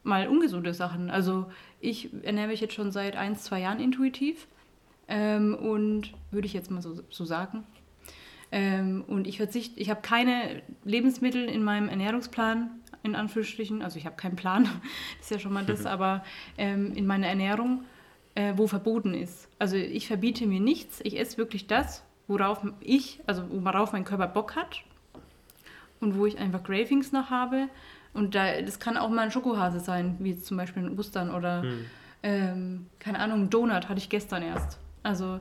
mal 0.02 0.28
ungesunde 0.28 0.74
Sachen. 0.74 1.10
Also 1.10 1.46
ich 1.80 2.10
ernähre 2.22 2.48
mich 2.48 2.60
jetzt 2.60 2.74
schon 2.74 2.92
seit 2.92 3.16
ein, 3.16 3.36
zwei 3.36 3.60
Jahren 3.60 3.80
intuitiv 3.80 4.46
ähm, 5.08 5.54
und 5.54 6.12
würde 6.30 6.46
ich 6.46 6.52
jetzt 6.52 6.70
mal 6.70 6.82
so, 6.82 7.00
so 7.08 7.24
sagen. 7.24 7.64
Ähm, 8.52 9.04
und 9.06 9.26
ich 9.26 9.38
verzichte, 9.38 9.80
ich 9.80 9.90
habe 9.90 10.02
keine 10.02 10.62
Lebensmittel 10.84 11.44
in 11.48 11.64
meinem 11.64 11.88
Ernährungsplan, 11.88 12.70
in 13.02 13.14
Anführungsstrichen, 13.16 13.82
also 13.82 13.98
ich 13.98 14.06
habe 14.06 14.16
keinen 14.16 14.36
Plan, 14.36 14.68
ist 15.20 15.30
ja 15.30 15.38
schon 15.38 15.52
mal 15.52 15.64
das, 15.64 15.86
aber 15.86 16.22
ähm, 16.58 16.92
in 16.94 17.06
meiner 17.06 17.26
Ernährung, 17.26 17.84
äh, 18.34 18.52
wo 18.56 18.66
verboten 18.66 19.14
ist. 19.14 19.48
Also 19.58 19.76
ich 19.76 20.06
verbiete 20.06 20.46
mir 20.46 20.60
nichts, 20.60 21.00
ich 21.02 21.18
esse 21.18 21.38
wirklich 21.38 21.66
das, 21.66 22.04
worauf 22.28 22.60
ich, 22.80 23.20
also 23.26 23.44
worauf 23.50 23.92
mein 23.92 24.04
Körper 24.04 24.28
Bock 24.28 24.54
hat 24.56 24.84
und 26.00 26.18
wo 26.18 26.26
ich 26.26 26.38
einfach 26.38 26.62
Cravings 26.62 27.12
nach 27.12 27.30
habe. 27.30 27.68
Und 28.12 28.34
da, 28.34 28.60
das 28.62 28.78
kann 28.78 28.96
auch 28.96 29.08
mal 29.08 29.22
ein 29.22 29.30
Schokohase 29.30 29.80
sein, 29.80 30.16
wie 30.20 30.38
zum 30.38 30.56
Beispiel 30.56 30.84
in 30.84 30.98
Ostern 30.98 31.34
oder 31.34 31.62
Hm. 31.62 31.84
ähm, 32.22 32.86
keine 33.00 33.18
Ahnung, 33.18 33.42
ein 33.42 33.50
Donut 33.50 33.88
hatte 33.88 33.98
ich 33.98 34.08
gestern 34.08 34.42
erst. 34.42 34.78
Also, 35.02 35.40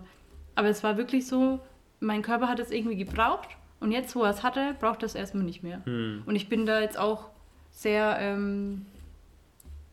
aber 0.55 0.69
es 0.69 0.83
war 0.83 0.97
wirklich 0.97 1.27
so, 1.27 1.59
mein 1.99 2.21
Körper 2.21 2.47
hat 2.47 2.59
es 2.59 2.71
irgendwie 2.71 2.97
gebraucht 2.97 3.49
und 3.79 3.91
jetzt, 3.91 4.15
wo 4.15 4.23
er 4.23 4.31
es 4.31 4.43
hatte, 4.43 4.75
braucht 4.79 5.03
er 5.03 5.07
es 5.07 5.15
erstmal 5.15 5.43
nicht 5.43 5.63
mehr. 5.63 5.81
Hm. 5.85 6.23
Und 6.25 6.35
ich 6.35 6.49
bin 6.49 6.65
da 6.65 6.81
jetzt 6.81 6.97
auch 6.97 7.29
sehr 7.71 8.17
ähm, 8.19 8.85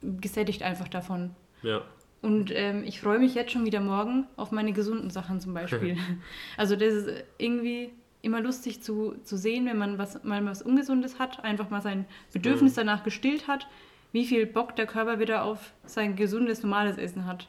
gesättigt 0.02 0.62
einfach 0.62 0.88
davon. 0.88 1.30
Ja. 1.62 1.82
Und 2.22 2.50
ähm, 2.54 2.84
ich 2.84 3.00
freue 3.00 3.18
mich 3.18 3.34
jetzt 3.34 3.52
schon 3.52 3.64
wieder 3.64 3.80
morgen 3.80 4.26
auf 4.36 4.52
meine 4.52 4.72
gesunden 4.72 5.10
Sachen 5.10 5.40
zum 5.40 5.54
Beispiel. 5.54 5.96
also 6.56 6.76
das 6.76 6.92
ist 6.92 7.24
irgendwie 7.38 7.92
immer 8.22 8.40
lustig 8.40 8.82
zu, 8.82 9.14
zu 9.22 9.36
sehen, 9.36 9.66
wenn 9.66 9.78
man 9.78 9.98
was, 9.98 10.22
mal 10.24 10.44
was 10.44 10.62
Ungesundes 10.62 11.18
hat, 11.18 11.42
einfach 11.44 11.70
mal 11.70 11.80
sein 11.80 12.06
Bedürfnis 12.32 12.74
danach 12.74 13.02
gestillt 13.02 13.48
hat, 13.48 13.66
wie 14.12 14.26
viel 14.26 14.46
Bock 14.46 14.76
der 14.76 14.86
Körper 14.86 15.18
wieder 15.20 15.44
auf 15.44 15.72
sein 15.84 16.16
gesundes, 16.16 16.62
normales 16.62 16.98
Essen 16.98 17.26
hat. 17.26 17.48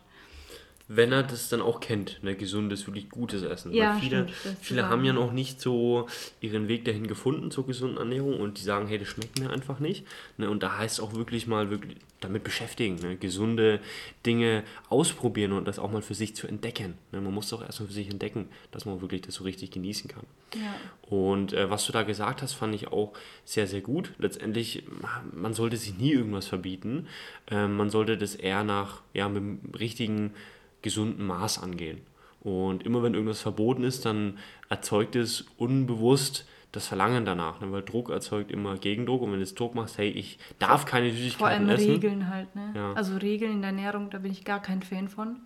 Wenn 0.93 1.13
er 1.13 1.23
das 1.23 1.47
dann 1.47 1.61
auch 1.61 1.79
kennt, 1.79 2.21
ne, 2.21 2.35
gesundes, 2.35 2.85
wirklich 2.85 3.09
gutes 3.09 3.43
Essen. 3.43 3.71
Ja, 3.73 3.93
Weil 3.93 4.01
viele, 4.01 4.27
stimmt, 4.27 4.57
viele 4.59 4.89
haben 4.89 5.05
ja 5.05 5.13
noch 5.13 5.31
nicht 5.31 5.61
so 5.61 6.07
ihren 6.41 6.67
Weg 6.67 6.83
dahin 6.83 7.07
gefunden 7.07 7.49
zur 7.49 7.65
gesunden 7.65 7.97
Ernährung 7.97 8.39
und 8.41 8.57
die 8.59 8.63
sagen, 8.63 8.87
hey, 8.87 8.97
das 8.97 9.07
schmeckt 9.07 9.39
mir 9.39 9.49
einfach 9.51 9.79
nicht. 9.79 10.05
Ne, 10.37 10.49
und 10.49 10.63
da 10.63 10.77
heißt 10.77 10.95
es 10.95 10.99
auch 10.99 11.13
wirklich 11.13 11.47
mal 11.47 11.69
wirklich 11.69 11.95
damit 12.19 12.43
beschäftigen, 12.43 12.95
ne, 12.95 13.15
gesunde 13.15 13.79
Dinge 14.25 14.63
ausprobieren 14.89 15.53
und 15.53 15.65
das 15.65 15.79
auch 15.79 15.91
mal 15.91 16.01
für 16.01 16.13
sich 16.13 16.35
zu 16.35 16.45
entdecken. 16.45 16.95
Ne, 17.13 17.21
man 17.21 17.33
muss 17.33 17.49
doch 17.49 17.63
erstmal 17.63 17.87
für 17.87 17.93
sich 17.93 18.09
entdecken, 18.09 18.49
dass 18.71 18.85
man 18.85 18.99
wirklich 18.99 19.21
das 19.21 19.35
so 19.35 19.45
richtig 19.45 19.71
genießen 19.71 20.09
kann. 20.09 20.25
Ja. 20.55 20.75
Und 21.09 21.53
äh, 21.53 21.69
was 21.69 21.85
du 21.85 21.93
da 21.93 22.03
gesagt 22.03 22.41
hast, 22.41 22.51
fand 22.51 22.75
ich 22.75 22.89
auch 22.89 23.13
sehr, 23.45 23.65
sehr 23.65 23.81
gut. 23.81 24.11
Letztendlich, 24.17 24.83
man 25.31 25.53
sollte 25.53 25.77
sich 25.77 25.97
nie 25.97 26.11
irgendwas 26.11 26.47
verbieten. 26.47 27.07
Ähm, 27.49 27.77
man 27.77 27.89
sollte 27.89 28.17
das 28.17 28.35
eher 28.35 28.65
nach, 28.65 29.01
ja, 29.13 29.29
mit 29.29 29.41
dem 29.41 29.59
richtigen, 29.73 30.33
gesunden 30.81 31.25
Maß 31.25 31.61
angehen. 31.61 32.01
Und 32.41 32.83
immer 32.83 33.03
wenn 33.03 33.13
irgendwas 33.13 33.41
verboten 33.41 33.83
ist, 33.83 34.05
dann 34.05 34.37
erzeugt 34.69 35.15
es 35.15 35.45
unbewusst 35.57 36.47
das 36.71 36.87
Verlangen 36.87 37.25
danach. 37.25 37.59
Ne? 37.61 37.71
Weil 37.71 37.83
Druck 37.83 38.09
erzeugt 38.09 38.49
immer 38.49 38.77
Gegendruck. 38.77 39.21
Und 39.21 39.31
wenn 39.31 39.39
du 39.39 39.45
jetzt 39.45 39.59
Druck 39.59 39.75
machst, 39.75 39.97
hey, 39.97 40.09
ich 40.09 40.39
darf 40.57 40.85
keine 40.85 41.09
Vor 41.09 41.17
Süßigkeiten 41.17 41.69
allem 41.69 41.77
essen. 41.77 41.91
Regeln 41.91 42.29
halt, 42.29 42.55
ne? 42.55 42.71
Ja. 42.75 42.93
Also 42.93 43.17
Regeln 43.17 43.51
in 43.51 43.61
der 43.61 43.71
Ernährung, 43.71 44.09
da 44.09 44.17
bin 44.19 44.31
ich 44.31 44.43
gar 44.45 44.61
kein 44.61 44.81
Fan 44.81 45.07
von. 45.09 45.39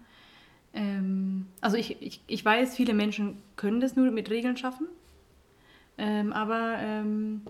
Ähm, 0.74 1.48
also 1.62 1.78
ich, 1.78 2.02
ich, 2.02 2.22
ich 2.28 2.46
weiß, 2.46 2.76
viele 2.76 2.94
Menschen 2.94 3.38
können 3.56 3.80
das 3.82 3.96
nur 3.96 4.10
mit 4.12 4.30
Regeln 4.30 4.56
schaffen. 4.56 4.88
Ähm, 5.98 6.32
aber 6.34 6.76
ähm, 6.80 7.42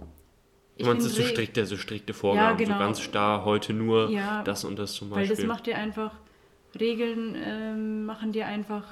find 0.79 1.01
es 1.01 1.15
so 1.15 1.21
Re- 1.21 1.27
strikte, 1.27 1.65
so 1.65 1.77
strikte 1.77 2.13
Vorgaben, 2.13 2.57
genau. 2.57 2.73
so 2.73 2.79
ganz 2.79 2.99
starr, 3.01 3.43
heute 3.43 3.73
nur 3.73 4.09
Ja, 4.09 4.43
das 4.43 4.63
und 4.63 4.77
das 4.77 4.93
zum 4.93 5.09
Weil 5.09 5.21
Beispiel. 5.21 5.35
das 5.37 5.45
macht 5.47 5.65
dir 5.65 5.77
einfach, 5.77 6.13
Regeln 6.79 7.35
ähm, 7.37 8.05
machen 8.05 8.31
dir 8.31 8.47
einfach, 8.47 8.83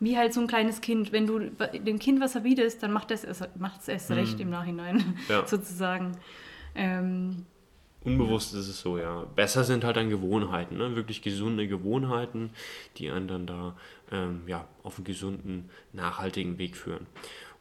wie 0.00 0.16
halt 0.16 0.32
so 0.32 0.40
ein 0.40 0.46
kleines 0.46 0.80
Kind. 0.80 1.12
Wenn 1.12 1.26
du 1.26 1.40
dem 1.40 1.98
Kind 1.98 2.20
was 2.20 2.32
verbietest, 2.32 2.82
dann 2.82 2.92
macht 2.92 3.10
es 3.10 3.24
erst, 3.24 3.48
macht's 3.58 3.88
erst 3.88 4.10
recht 4.10 4.40
im 4.40 4.50
Nachhinein, 4.50 4.96
Mhm. 4.96 5.14
Ja. 5.28 5.46
sozusagen. 5.46 6.12
Ähm, 6.74 7.46
Unbewusst 8.04 8.54
ist 8.54 8.68
es 8.68 8.80
so, 8.80 8.96
ja. 8.96 9.24
Besser 9.34 9.64
sind 9.64 9.82
halt 9.84 9.96
dann 9.96 10.08
Gewohnheiten, 10.08 10.78
ne? 10.78 10.94
wirklich 10.94 11.20
gesunde 11.20 11.66
Gewohnheiten, 11.66 12.50
die 12.96 13.10
einen 13.10 13.26
dann 13.26 13.46
da 13.46 13.76
ähm, 14.12 14.42
ja, 14.46 14.66
auf 14.84 14.96
einen 14.96 15.04
gesunden, 15.04 15.68
nachhaltigen 15.92 16.58
Weg 16.58 16.76
führen. 16.76 17.06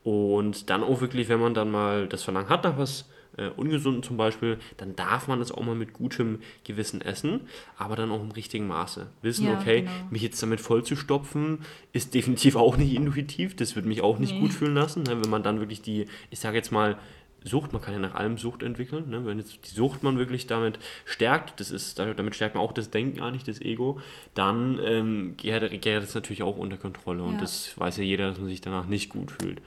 Und 0.03 0.69
dann 0.69 0.83
auch 0.83 1.01
wirklich, 1.01 1.27
wenn 1.27 1.39
man 1.39 1.53
dann 1.53 1.71
mal 1.71 2.07
das 2.07 2.23
Verlangen 2.23 2.49
hat 2.49 2.63
nach 2.63 2.77
was 2.77 3.09
äh, 3.37 3.47
Ungesunden 3.49 4.03
zum 4.03 4.17
Beispiel, 4.17 4.57
dann 4.77 4.95
darf 4.95 5.27
man 5.27 5.39
es 5.41 5.51
auch 5.51 5.63
mal 5.63 5.75
mit 5.75 5.93
gutem 5.93 6.39
Gewissen 6.65 7.01
essen, 7.01 7.41
aber 7.77 7.95
dann 7.95 8.11
auch 8.11 8.21
im 8.21 8.31
richtigen 8.31 8.67
Maße. 8.67 9.07
Wissen, 9.21 9.45
Ja, 9.47 9.53
okay, 9.59 9.81
genau. 9.81 9.91
mich 10.09 10.21
jetzt 10.21 10.41
damit 10.43 10.59
voll 10.59 10.83
zu 10.83 10.95
stopfen, 10.95 11.59
ist 11.93 12.13
definitiv 12.13 12.55
auch 12.55 12.77
nicht 12.77 12.93
intuitiv, 12.93 13.55
das 13.55 13.75
wird 13.75 13.85
mich 13.85 14.01
auch 14.01 14.19
nicht 14.19 14.33
Nee. 14.33 14.39
gut 14.39 14.53
fühlen 14.53 14.75
lassen, 14.75 15.03
ne? 15.03 15.21
wenn 15.23 15.29
man 15.29 15.43
dann 15.43 15.59
wirklich 15.59 15.81
die, 15.81 16.07
ich 16.31 16.39
sage 16.39 16.57
jetzt 16.57 16.71
mal, 16.71 16.97
Sucht, 17.43 17.71
man 17.71 17.81
kann 17.81 17.93
ja 17.93 17.99
nach 17.99 18.15
allem 18.15 18.37
Sucht 18.39 18.61
entwickeln. 18.63 19.09
Ne? 19.09 19.25
Wenn 19.25 19.37
jetzt 19.37 19.59
die 19.69 19.73
Sucht 19.73 20.01
man 20.03 20.17
wirklich 20.17 20.47
damit 20.47 20.79
stärkt, 21.05 21.59
das 21.59 21.69
ist, 21.71 21.97
damit 21.99 22.35
stärkt 22.35 22.55
man 22.55 22.63
auch 22.63 22.73
das 22.73 22.89
Denken 22.89 23.21
eigentlich, 23.21 23.43
das 23.43 23.61
Ego, 23.61 24.01
dann 24.33 24.79
ähm, 24.83 25.35
gerät, 25.37 25.81
gerät 25.81 26.01
das 26.03 26.15
natürlich 26.15 26.41
auch 26.43 26.57
unter 26.57 26.77
Kontrolle. 26.77 27.23
Und 27.23 27.35
Ja. 27.35 27.41
das 27.41 27.77
weiß 27.77 27.97
ja 27.97 28.03
jeder, 28.03 28.29
dass 28.29 28.39
man 28.39 28.49
sich 28.49 28.59
danach 28.59 28.87
nicht 28.87 29.09
gut 29.09 29.31
fühlt. 29.31 29.61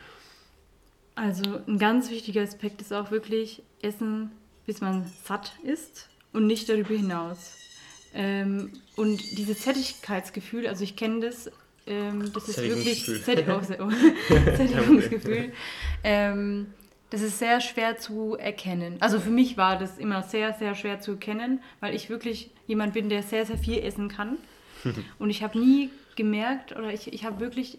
Also 1.20 1.60
ein 1.66 1.78
ganz 1.78 2.10
wichtiger 2.10 2.40
Aspekt 2.40 2.80
ist 2.80 2.94
auch 2.94 3.10
wirklich 3.10 3.62
Essen, 3.82 4.32
bis 4.64 4.80
man 4.80 5.04
satt 5.24 5.52
ist 5.62 6.08
und 6.32 6.46
nicht 6.46 6.68
darüber 6.70 6.94
hinaus. 6.94 7.56
Ähm, 8.14 8.72
und 8.96 9.20
dieses 9.36 9.62
Sättigkeitsgefühl, 9.62 10.66
also 10.66 10.82
ich 10.82 10.96
kenne 10.96 11.20
das, 11.20 11.50
ähm, 11.86 12.32
das 12.32 12.48
ist 12.48 12.62
wirklich 12.62 13.04
Sättigungsgefühl. 13.04 14.04
Sättig 14.30 14.56
Sättigungsgefühl. 14.56 15.52
Ähm, 16.04 16.72
das 17.10 17.20
ist 17.20 17.38
sehr 17.38 17.60
schwer 17.60 17.98
zu 17.98 18.36
erkennen. 18.36 18.96
Also 19.00 19.20
für 19.20 19.30
mich 19.30 19.58
war 19.58 19.78
das 19.78 19.98
immer 19.98 20.22
sehr, 20.22 20.54
sehr 20.54 20.74
schwer 20.74 21.00
zu 21.00 21.12
erkennen, 21.12 21.60
weil 21.80 21.94
ich 21.94 22.08
wirklich 22.08 22.50
jemand 22.66 22.94
bin, 22.94 23.10
der 23.10 23.22
sehr, 23.22 23.44
sehr 23.44 23.58
viel 23.58 23.80
essen 23.80 24.08
kann. 24.08 24.38
Und 25.18 25.28
ich 25.28 25.42
habe 25.42 25.58
nie 25.58 25.90
gemerkt 26.16 26.72
oder 26.72 26.94
ich, 26.94 27.12
ich 27.12 27.26
habe 27.26 27.40
wirklich 27.40 27.78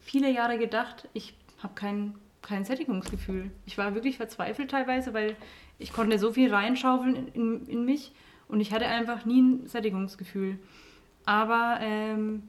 viele 0.00 0.32
Jahre 0.32 0.58
gedacht, 0.58 1.06
ich 1.12 1.34
habe 1.62 1.74
kein, 1.74 2.14
kein 2.42 2.64
Sättigungsgefühl. 2.64 3.50
Ich 3.66 3.78
war 3.78 3.94
wirklich 3.94 4.16
verzweifelt 4.16 4.70
teilweise, 4.70 5.14
weil 5.14 5.36
ich 5.78 5.92
konnte 5.92 6.18
so 6.18 6.32
viel 6.32 6.52
reinschaufeln 6.52 7.14
in, 7.16 7.28
in, 7.28 7.66
in 7.66 7.84
mich 7.84 8.12
und 8.48 8.60
ich 8.60 8.72
hatte 8.72 8.86
einfach 8.86 9.24
nie 9.24 9.40
ein 9.40 9.66
Sättigungsgefühl. 9.68 10.58
Aber 11.24 11.78
ähm, 11.80 12.42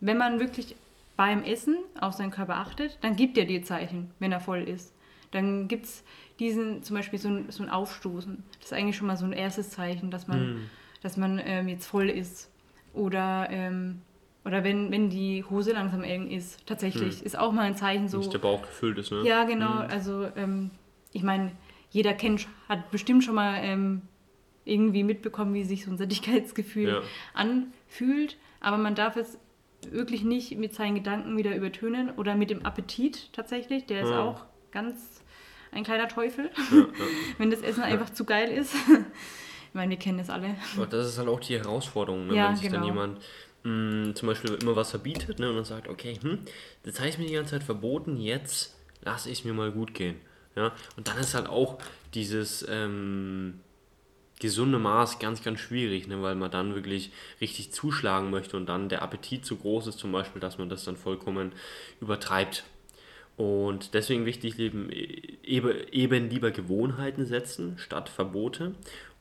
wenn 0.00 0.16
man 0.18 0.40
wirklich 0.40 0.74
beim 1.16 1.42
Essen 1.44 1.76
auf 2.00 2.14
seinen 2.14 2.30
Körper 2.30 2.56
achtet, 2.56 2.98
dann 3.02 3.16
gibt 3.16 3.38
er 3.38 3.44
dir 3.44 3.62
Zeichen, 3.62 4.10
wenn 4.18 4.32
er 4.32 4.40
voll 4.40 4.62
ist. 4.62 4.92
Dann 5.30 5.68
gibt 5.68 5.86
es 5.86 6.04
diesen, 6.38 6.82
zum 6.82 6.96
Beispiel 6.96 7.18
so 7.18 7.28
ein, 7.28 7.50
so 7.50 7.62
ein 7.62 7.70
Aufstoßen. 7.70 8.42
Das 8.60 8.66
ist 8.66 8.72
eigentlich 8.72 8.96
schon 8.96 9.06
mal 9.06 9.16
so 9.16 9.24
ein 9.24 9.32
erstes 9.32 9.70
Zeichen, 9.70 10.10
dass 10.10 10.28
man, 10.28 10.54
Mhm. 10.56 10.70
dass 11.02 11.16
man 11.16 11.40
ähm, 11.44 11.68
jetzt 11.68 11.86
voll 11.86 12.08
ist. 12.10 12.50
Oder, 12.92 13.48
ähm, 13.50 14.02
oder 14.46 14.62
wenn, 14.62 14.92
wenn 14.92 15.10
die 15.10 15.44
Hose 15.50 15.72
langsam 15.72 16.04
eng 16.04 16.30
ist, 16.30 16.64
tatsächlich, 16.66 17.24
ist 17.24 17.36
auch 17.36 17.50
mal 17.50 17.62
ein 17.62 17.76
Zeichen 17.76 18.08
so. 18.08 18.18
Dass 18.18 18.28
der 18.28 18.38
Bauch 18.38 18.62
gefüllt 18.62 18.96
ist, 18.96 19.10
ne? 19.10 19.22
Ja, 19.24 19.42
genau. 19.42 19.78
Also 19.80 20.28
ähm, 20.36 20.70
ich 21.12 21.24
meine, 21.24 21.50
jeder 21.90 22.14
kennt, 22.14 22.46
hat 22.68 22.92
bestimmt 22.92 23.24
schon 23.24 23.34
mal 23.34 23.58
ähm, 23.62 24.02
irgendwie 24.64 25.02
mitbekommen, 25.02 25.52
wie 25.52 25.64
sich 25.64 25.84
so 25.84 25.90
ein 25.90 25.98
Sättigkeitsgefühl 25.98 26.88
Ja. 26.88 27.02
anfühlt. 27.34 28.36
Aber 28.60 28.78
man 28.78 28.94
darf 28.94 29.16
es 29.16 29.36
wirklich 29.90 30.22
nicht 30.22 30.56
mit 30.56 30.74
seinen 30.74 30.94
Gedanken 30.94 31.36
wieder 31.36 31.54
übertönen 31.56 32.10
oder 32.10 32.36
mit 32.36 32.50
dem 32.50 32.64
Appetit 32.64 33.32
tatsächlich. 33.32 33.86
Der 33.86 34.02
ist 34.02 34.10
Ja. 34.10 34.22
auch 34.22 34.44
ganz 34.70 35.22
ein 35.72 35.82
kleiner 35.82 36.06
Teufel, 36.06 36.50
Ja, 36.70 36.86
wenn 37.38 37.50
das 37.50 37.62
Essen 37.62 37.82
einfach 37.82 38.10
zu 38.10 38.24
geil 38.24 38.50
ist. 38.50 38.74
ich 39.68 39.74
meine, 39.74 39.90
wir 39.90 39.98
kennen 39.98 40.18
das 40.18 40.30
alle. 40.30 40.54
Aber 40.76 40.86
das 40.86 41.08
ist 41.08 41.18
halt 41.18 41.28
auch 41.28 41.40
die 41.40 41.58
Herausforderung, 41.58 42.28
ne? 42.28 42.34
Ja, 42.36 42.48
wenn 42.48 42.56
sich 42.56 42.66
dann 42.70 42.82
genau. 42.82 42.86
jemand 42.86 43.20
mh, 43.66 44.14
zum 44.14 44.28
Beispiel 44.28 44.54
immer 44.54 44.76
was 44.76 44.90
verbietet 44.90 45.38
ne? 45.38 45.48
und 45.50 45.56
dann 45.56 45.64
sagt, 45.64 45.88
okay, 45.88 46.18
hm, 46.20 46.38
das 46.84 46.98
habe 46.98 47.08
ich 47.08 47.18
mir 47.18 47.26
die 47.26 47.34
ganze 47.34 47.52
Zeit 47.52 47.64
verboten, 47.64 48.16
jetzt 48.16 48.76
lasse 49.02 49.28
ich 49.30 49.40
es 49.40 49.44
mir 49.44 49.52
mal 49.52 49.72
gut 49.72 49.94
gehen. 49.94 50.16
Ja? 50.54 50.72
Und 50.96 51.08
dann 51.08 51.18
ist 51.18 51.34
halt 51.34 51.48
auch 51.48 51.78
dieses 52.14 52.66
ähm, 52.68 53.60
gesunde 54.40 54.78
Maß 54.78 55.18
ganz, 55.18 55.42
ganz 55.42 55.60
schwierig, 55.60 56.06
ne? 56.06 56.22
weil 56.22 56.34
man 56.34 56.50
dann 56.50 56.74
wirklich 56.74 57.10
richtig 57.40 57.72
zuschlagen 57.72 58.30
möchte 58.30 58.56
und 58.56 58.66
dann 58.66 58.88
der 58.88 59.02
Appetit 59.02 59.44
zu 59.44 59.56
groß 59.56 59.88
ist, 59.88 59.98
zum 59.98 60.12
Beispiel, 60.12 60.40
dass 60.40 60.58
man 60.58 60.68
das 60.68 60.84
dann 60.84 60.96
vollkommen 60.96 61.52
übertreibt. 62.00 62.64
Und 63.36 63.92
deswegen 63.92 64.24
wichtig, 64.24 64.58
eben, 64.58 64.88
eben, 64.90 65.74
eben 65.92 66.30
lieber 66.30 66.50
Gewohnheiten 66.50 67.26
setzen 67.26 67.76
statt 67.76 68.08
Verbote. 68.08 68.74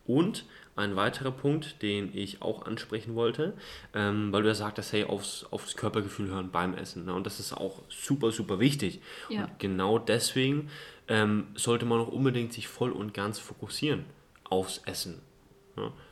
Und 0.08 0.46
ein 0.76 0.96
weiterer 0.96 1.32
Punkt, 1.32 1.82
den 1.82 2.16
ich 2.16 2.42
auch 2.42 2.66
ansprechen 2.66 3.16
wollte, 3.16 3.54
ähm, 3.94 4.32
weil 4.34 4.42
du 4.44 4.50
ja 4.50 4.56
sagtest, 4.56 4.92
hey, 4.94 5.06
aufs, 5.06 5.46
aufs 5.52 5.76
Körpergefühl 5.78 6.28
hören 6.28 6.52
beim 6.52 6.74
Essen. 6.74 7.06
Ne? 7.06 7.14
Und 7.14 7.26
das 7.26 7.40
ist 7.40 7.54
auch 7.54 7.82
super, 7.90 8.32
super 8.32 8.60
wichtig. 8.60 9.00
Ja. 9.30 9.46
Und 9.46 9.60
genau 9.60 9.98
deswegen 10.00 10.70
ähm, 11.08 11.48
sollte 11.56 11.86
man 11.86 12.00
auch 12.02 12.10
unbedingt 12.10 12.52
sich 12.54 12.68
voll 12.68 12.92
und 12.92 13.14
ganz 13.14 13.40
fokussieren 13.40 14.06
aufs 14.50 14.80
Essen. 14.86 15.22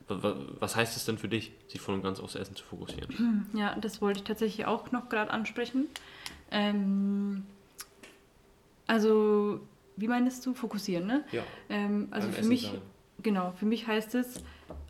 Wa- 0.07 0.35
Was 0.59 0.75
heißt 0.75 0.95
es 0.97 1.05
denn 1.05 1.17
für 1.17 1.27
dich, 1.27 1.51
sich 1.67 1.79
voll 1.81 1.95
und 1.95 2.01
ganz 2.03 2.19
aufs 2.19 2.35
Essen 2.35 2.55
zu 2.55 2.63
fokussieren? 2.63 3.47
Ja, 3.57 3.75
das 3.75 4.01
wollte 4.01 4.19
ich 4.19 4.23
tatsächlich 4.23 4.65
auch 4.65 4.91
noch 4.91 5.09
gerade 5.09 5.29
ansprechen. 5.31 5.87
Ähm, 6.51 7.45
also, 8.87 9.59
wie 9.97 10.07
meinst 10.07 10.45
du? 10.45 10.53
Fokussieren, 10.53 11.05
ne? 11.07 11.23
Ja. 11.31 11.43
Ähm, 11.69 12.07
also 12.11 12.27
Beim 12.27 12.33
für 12.33 12.39
Essen 12.39 12.49
mich, 12.49 12.61
sein. 12.63 12.81
Genau, 13.23 13.51
für 13.57 13.65
mich 13.65 13.87
heißt 13.87 14.15
es 14.15 14.43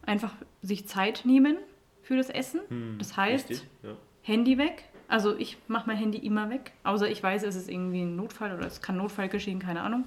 einfach 0.06 0.34
sich 0.62 0.88
Zeit 0.88 1.22
nehmen 1.26 1.58
für 2.02 2.18
das 2.18 2.30
Essen. 2.30 2.62
Hm, 2.68 2.96
das 2.98 3.16
heißt, 3.16 3.50
richtig, 3.50 3.68
ja. 3.84 3.92
Handy 4.24 4.58
weg. 4.58 4.84
Also 5.08 5.36
ich 5.38 5.58
mache 5.68 5.88
mein 5.88 5.98
Handy 5.98 6.18
immer 6.18 6.50
weg, 6.50 6.72
außer 6.84 7.10
ich 7.10 7.22
weiß, 7.22 7.44
es 7.44 7.56
ist 7.56 7.70
irgendwie 7.70 8.02
ein 8.02 8.16
Notfall 8.16 8.56
oder 8.56 8.66
es 8.66 8.82
kann 8.82 8.98
Notfall 8.98 9.30
geschehen, 9.30 9.60
keine 9.60 9.82
Ahnung. 9.82 10.06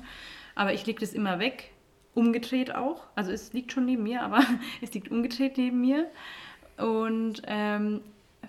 Aber 0.54 0.72
ich 0.72 0.84
lege 0.86 1.00
das 1.00 1.12
immer 1.12 1.38
weg, 1.38 1.70
umgedreht 2.14 2.74
auch. 2.74 3.04
Also 3.14 3.30
es 3.30 3.52
liegt 3.52 3.72
schon 3.72 3.84
neben 3.84 4.02
mir, 4.02 4.22
aber 4.22 4.40
es 4.82 4.92
liegt 4.94 5.10
umgedreht 5.10 5.58
neben 5.58 5.80
mir. 5.80 6.10
Und 6.76 7.42
ähm, 7.46 8.00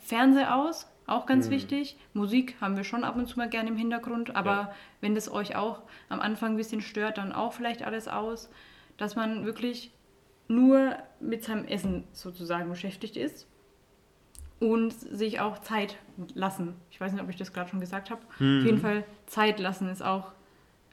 Fernseher 0.03 0.55
aus, 0.55 0.87
auch 1.05 1.25
ganz 1.25 1.49
wichtig. 1.49 1.95
Musik 2.13 2.55
haben 2.59 2.75
wir 2.75 2.83
schon 2.83 3.03
ab 3.03 3.15
und 3.15 3.27
zu 3.27 3.37
mal 3.37 3.49
gerne 3.49 3.69
im 3.69 3.77
Hintergrund, 3.77 4.35
aber 4.35 4.51
Ja. 4.51 4.75
wenn 5.01 5.15
das 5.15 5.31
euch 5.31 5.55
auch 5.55 5.81
am 6.09 6.19
Anfang 6.19 6.51
ein 6.53 6.57
bisschen 6.57 6.81
stört, 6.81 7.17
dann 7.17 7.31
auch 7.31 7.53
vielleicht 7.53 7.83
alles 7.83 8.07
aus, 8.07 8.49
dass 8.97 9.15
man 9.15 9.45
wirklich 9.45 9.91
nur 10.47 10.95
mit 11.19 11.43
seinem 11.43 11.65
Essen 11.65 12.05
sozusagen 12.13 12.69
beschäftigt 12.69 13.17
ist 13.17 13.47
und 14.59 14.91
sich 14.93 15.39
auch 15.39 15.59
Zeit 15.59 15.97
lassen. 16.33 16.75
Ich 16.89 16.99
weiß 16.99 17.11
nicht, 17.11 17.21
ob 17.21 17.29
ich 17.29 17.35
das 17.35 17.53
gerade 17.53 17.69
schon 17.69 17.79
gesagt 17.79 18.09
habe. 18.09 18.21
Auf 18.35 18.39
jeden 18.39 18.79
Fall 18.79 19.03
Zeit 19.27 19.59
lassen 19.59 19.89
ist 19.89 20.01
auch 20.01 20.31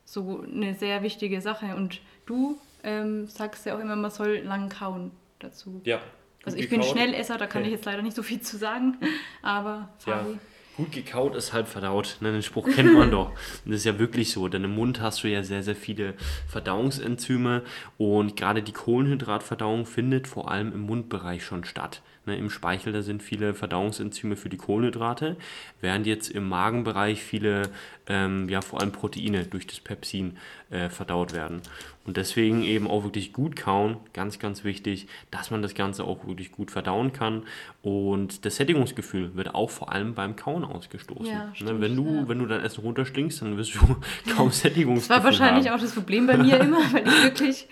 so 0.05 0.43
eine 0.43 0.75
sehr 0.75 1.03
wichtige 1.03 1.41
Sache. 1.41 1.75
Und 1.77 2.01
du 2.27 2.59
ähm, 2.83 3.27
sagst 3.27 3.65
ja 3.65 3.77
auch 3.77 3.81
immer, 3.81 3.97
man 3.97 4.11
soll 4.11 4.39
lang 4.39 4.69
kauen 4.69 5.13
dazu. 5.39 5.81
Ja, 5.85 6.01
Also 6.45 6.59
ich 6.59 6.69
bin 6.69 6.83
Schnellesser, 6.83 7.39
da 7.39 7.47
kann 7.47 7.65
ich 7.65 7.71
jetzt 7.71 7.85
leider 7.87 8.03
nicht 8.03 8.17
so 8.17 8.23
viel 8.23 8.41
zu 8.41 8.59
sagen, 8.59 8.99
aber 9.43 9.89
Fabi. 9.99 10.33
Ja. 10.33 10.39
Gut 10.76 10.90
gekaut 10.90 11.37
ist 11.37 11.52
halb 11.52 11.69
verdaut. 11.69 12.16
Ne? 12.21 12.33
Den 12.33 12.43
Spruch 12.43 12.69
kennt 12.69 12.93
man 12.93 13.11
doch. 13.12 13.31
Und 13.31 13.71
das 13.73 13.76
ist 13.76 13.85
ja 13.85 13.99
wirklich 13.99 14.33
so, 14.33 14.49
denn 14.49 14.64
im 14.64 14.75
Mund 14.75 15.00
hast 15.00 15.23
du 15.23 15.28
ja 15.28 15.45
sehr, 15.45 15.62
sehr 15.62 15.76
viele 15.76 16.14
Verdauungsenzyme 16.49 17.62
und 17.97 18.37
gerade 18.37 18.62
die 18.62 18.73
Kohlenhydratverdauung 18.73 19.87
findet 19.87 20.26
vor 20.26 20.50
allem 20.50 20.73
im 20.73 20.81
Mundbereich 20.81 21.45
schon 21.45 21.64
statt. 21.64 22.02
Ne, 22.26 22.37
Im 22.37 22.49
Speichel, 22.49 22.93
da 22.95 23.02
sind 23.02 23.23
viele 23.23 23.52
Verdauungsenzyme 23.52 24.37
für 24.37 24.49
die 24.49 24.57
Kohlenhydrate, 24.57 25.37
während 25.83 26.07
jetzt 26.07 26.31
im 26.31 26.49
Magenbereich 26.49 27.23
viele, 27.23 27.71
ähm, 28.07 28.49
ja 28.49 28.62
vor 28.62 28.81
allem 28.81 28.93
Proteine 28.93 29.45
durch 29.45 29.66
das 29.66 29.78
Pepsin 29.81 30.38
äh, 30.71 30.88
verdaut 30.88 31.35
werden. 31.35 31.61
Und 32.07 32.19
deswegen 32.19 32.63
eben 32.63 32.87
auch 32.87 33.03
wirklich 33.03 33.33
gut 33.33 33.57
kauen, 33.57 33.97
ganz, 34.13 34.39
ganz 34.39 34.63
wichtig, 34.63 35.07
dass 35.31 35.51
man 35.51 35.63
das 35.63 35.75
Ganze 35.75 36.05
auch 36.05 36.27
wirklich 36.27 36.53
gut 36.53 36.71
verdauen 36.71 37.13
kann. 37.13 37.45
Und 37.83 38.45
das 38.45 38.57
Sättigungsgefühl 38.57 39.35
wird 39.37 39.55
auch 39.55 39.71
vor 39.71 39.91
allem 39.91 40.15
beim 40.15 40.37
Kauen 40.37 40.65
ausgestoßen. 40.65 41.27
Ja, 41.27 41.47
ne, 41.47 41.51
stimmt, 41.55 41.81
wenn, 41.81 41.97
du, 41.97 42.07
ja. 42.07 42.29
wenn 42.29 42.39
du 42.41 42.47
dein 42.47 42.61
Essen 42.61 42.83
runterschlingst, 42.83 43.41
dann 43.41 43.57
wirst 43.57 43.75
du 43.75 43.97
kaum 44.37 44.51
Sättigungsgefühl 44.51 45.17
Das 45.17 45.25
war 45.25 45.25
wahrscheinlich 45.25 45.69
haben. 45.69 45.79
auch 45.79 45.83
das 45.83 45.95
Problem 45.95 46.27
bei 46.27 46.37
mir 46.37 46.61
immer, 46.61 46.81
weil 46.93 47.07
ich 47.09 47.23
wirklich, 47.23 47.69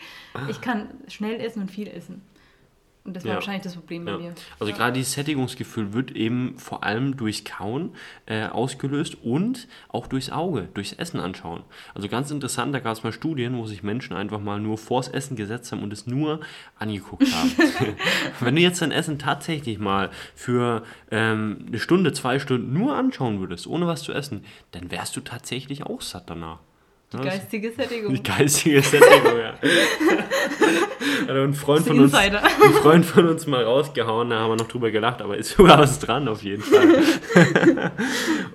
ich 0.49 0.61
kann 0.63 0.89
schnell 1.09 1.39
essen 1.39 1.63
und 1.63 1.71
viel 1.71 1.89
essen. 1.89 2.23
Und 3.05 3.17
das 3.17 3.25
war 3.25 3.31
ja. 3.31 3.35
wahrscheinlich 3.37 3.65
das 3.65 3.75
Problem 3.75 4.05
bei 4.05 4.13
ja. 4.13 4.19
mir. 4.19 4.35
Also 4.61 4.71
ja. 4.71 4.77
gerade 4.77 4.93
dieses 4.93 5.13
Sättigungsgefühl 5.15 5.93
wird 5.93 6.13
eben 6.13 6.57
vor 6.59 6.85
allem 6.85 7.17
durchs 7.17 7.43
Kauen 7.43 7.95
äh, 8.27 8.47
ausgelöst 8.47 9.17
und 9.25 9.67
auch 9.89 10.07
durchs 10.07 10.31
Auge, 10.31 10.69
durchs 10.73 10.93
Essen 10.93 11.19
anschauen. 11.19 11.65
Also 11.95 12.09
ganz 12.09 12.31
interessant, 12.31 12.73
da 12.73 12.79
gab 12.79 12.93
es 12.93 13.03
mal 13.03 13.13
Studien, 13.13 13.57
wo 13.57 13.67
sich 13.67 13.83
Menschen 13.83 14.15
einfach 14.15 14.41
mal 14.41 14.61
nur 14.61 14.79
vors 14.79 15.09
Essen 15.09 15.35
gesetzt 15.35 15.73
haben 15.73 15.83
und 15.83 15.93
es 15.93 16.07
nur 16.07 16.41
angeguckt 16.79 17.27
haben. 17.35 17.53
Wenn 18.41 18.55
du 18.55 18.63
jetzt 18.63 18.81
dein 18.81 18.93
Essen 18.93 19.19
tatsächlich 19.19 19.81
mal 19.81 20.11
für 20.37 20.85
ähm, 21.11 21.65
eine 21.67 21.81
Stunde, 21.81 22.13
zwei 22.13 22.39
Stunden 22.39 22.73
nur 22.73 22.95
anschauen 22.95 23.41
würdest, 23.41 23.67
ohne 23.67 23.89
was 23.89 24.03
zu 24.03 24.13
essen, 24.13 24.45
dann 24.71 24.93
wärst 24.93 25.17
du 25.17 25.21
tatsächlich 25.23 25.85
auch 25.85 26.03
satt 26.03 26.31
danach. 26.31 26.61
Die 27.13 27.19
geistige 27.19 27.73
Sättigung. 27.73 28.15
Die 28.15 28.23
geistige 28.23 28.83
Sättigung, 28.83 29.39
ja. 29.39 29.55
Hat 31.23 31.37
ein 31.37 31.55
Freund, 31.55 31.87
von 31.87 32.01
uns, 32.01 32.15
ein 32.15 32.35
Freund 32.83 33.05
von 33.05 33.29
uns 33.29 33.47
mal 33.47 33.63
rausgehauen, 33.65 34.31
da 34.31 34.41
haben 34.41 34.51
wir 34.51 34.57
noch 34.57 34.69
drüber 34.69 34.91
gelacht, 34.91 35.23
aber 35.23 35.37
ist 35.37 35.51
sogar 35.51 35.79
was 35.79 35.99
dran 35.99 36.27
auf 36.29 36.43
jeden 36.43 36.63
Fall. 36.63 37.93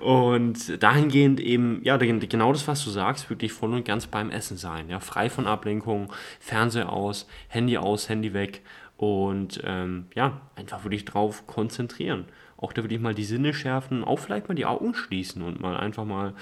und 0.00 0.82
dahingehend 0.82 1.40
eben, 1.40 1.80
ja, 1.82 1.96
genau 1.96 2.52
das, 2.52 2.68
was 2.68 2.84
du 2.84 2.90
sagst, 2.90 3.30
wirklich 3.30 3.52
voll 3.52 3.72
und 3.72 3.84
ganz 3.84 4.06
beim 4.06 4.30
Essen 4.30 4.56
sein. 4.56 4.88
Ja, 4.88 5.00
frei 5.00 5.30
von 5.30 5.46
Ablenkung, 5.46 6.12
Fernseher 6.40 6.92
aus, 6.92 7.26
Handy 7.48 7.78
aus, 7.78 8.08
Handy 8.08 8.34
weg 8.34 8.62
und 8.96 9.60
ähm, 9.64 10.06
ja, 10.14 10.40
einfach 10.56 10.84
wirklich 10.84 11.04
drauf 11.04 11.46
konzentrieren. 11.46 12.26
Auch 12.56 12.72
da 12.72 12.82
würde 12.82 12.94
ich 12.94 13.00
mal 13.00 13.14
die 13.14 13.24
Sinne 13.24 13.54
schärfen, 13.54 14.02
auch 14.02 14.18
vielleicht 14.18 14.48
mal 14.48 14.54
die 14.54 14.66
Augen 14.66 14.94
schließen 14.94 15.42
und 15.42 15.60
mal 15.60 15.76
einfach 15.76 16.04
mal 16.04 16.34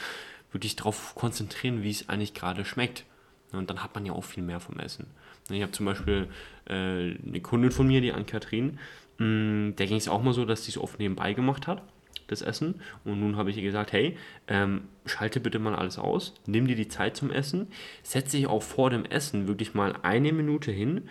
wirklich 0.56 0.75
darauf 0.75 1.14
konzentrieren, 1.14 1.82
wie 1.82 1.90
es 1.90 2.08
eigentlich 2.08 2.32
gerade 2.32 2.64
schmeckt. 2.64 3.04
Und 3.52 3.68
dann 3.68 3.84
hat 3.84 3.94
man 3.94 4.06
ja 4.06 4.12
auch 4.12 4.25
viel 4.25 4.42
mehr 4.42 4.58
vom 4.58 4.78
Essen. 4.78 5.06
Ich 5.50 5.62
habe 5.62 5.70
zum 5.72 5.86
Beispiel 5.86 6.28
äh, 6.66 6.72
eine 6.72 7.40
Kundin 7.42 7.70
von 7.70 7.86
mir, 7.86 8.00
die 8.00 8.12
Ann-Kathrin, 8.12 8.78
mm, 9.18 9.76
der 9.76 9.86
ging 9.86 9.98
es 9.98 10.08
auch 10.08 10.22
mal 10.22 10.32
so, 10.32 10.44
dass 10.44 10.64
sie 10.64 10.72
es 10.72 10.78
oft 10.78 10.98
nebenbei 10.98 11.34
gemacht 11.34 11.66
hat, 11.66 11.82
das 12.26 12.42
Essen. 12.42 12.80
Und 13.04 13.20
nun 13.20 13.36
habe 13.36 13.50
ich 13.50 13.58
ihr 13.58 13.62
gesagt, 13.62 13.92
hey, 13.92 14.16
ähm, 14.48 14.88
schalte 15.04 15.40
bitte 15.40 15.58
mal 15.58 15.76
alles 15.76 15.98
aus, 15.98 16.34
nimm 16.46 16.66
dir 16.66 16.75
die 16.75 16.88
Zeit 16.88 17.16
zum 17.16 17.30
Essen, 17.30 17.68
setze 18.02 18.38
dich 18.38 18.46
auch 18.46 18.62
vor 18.62 18.90
dem 18.90 19.04
Essen 19.04 19.46
wirklich 19.46 19.75
mal 19.75 19.94
eine 20.02 20.32
Minute 20.32 20.72
hin, 20.72 21.08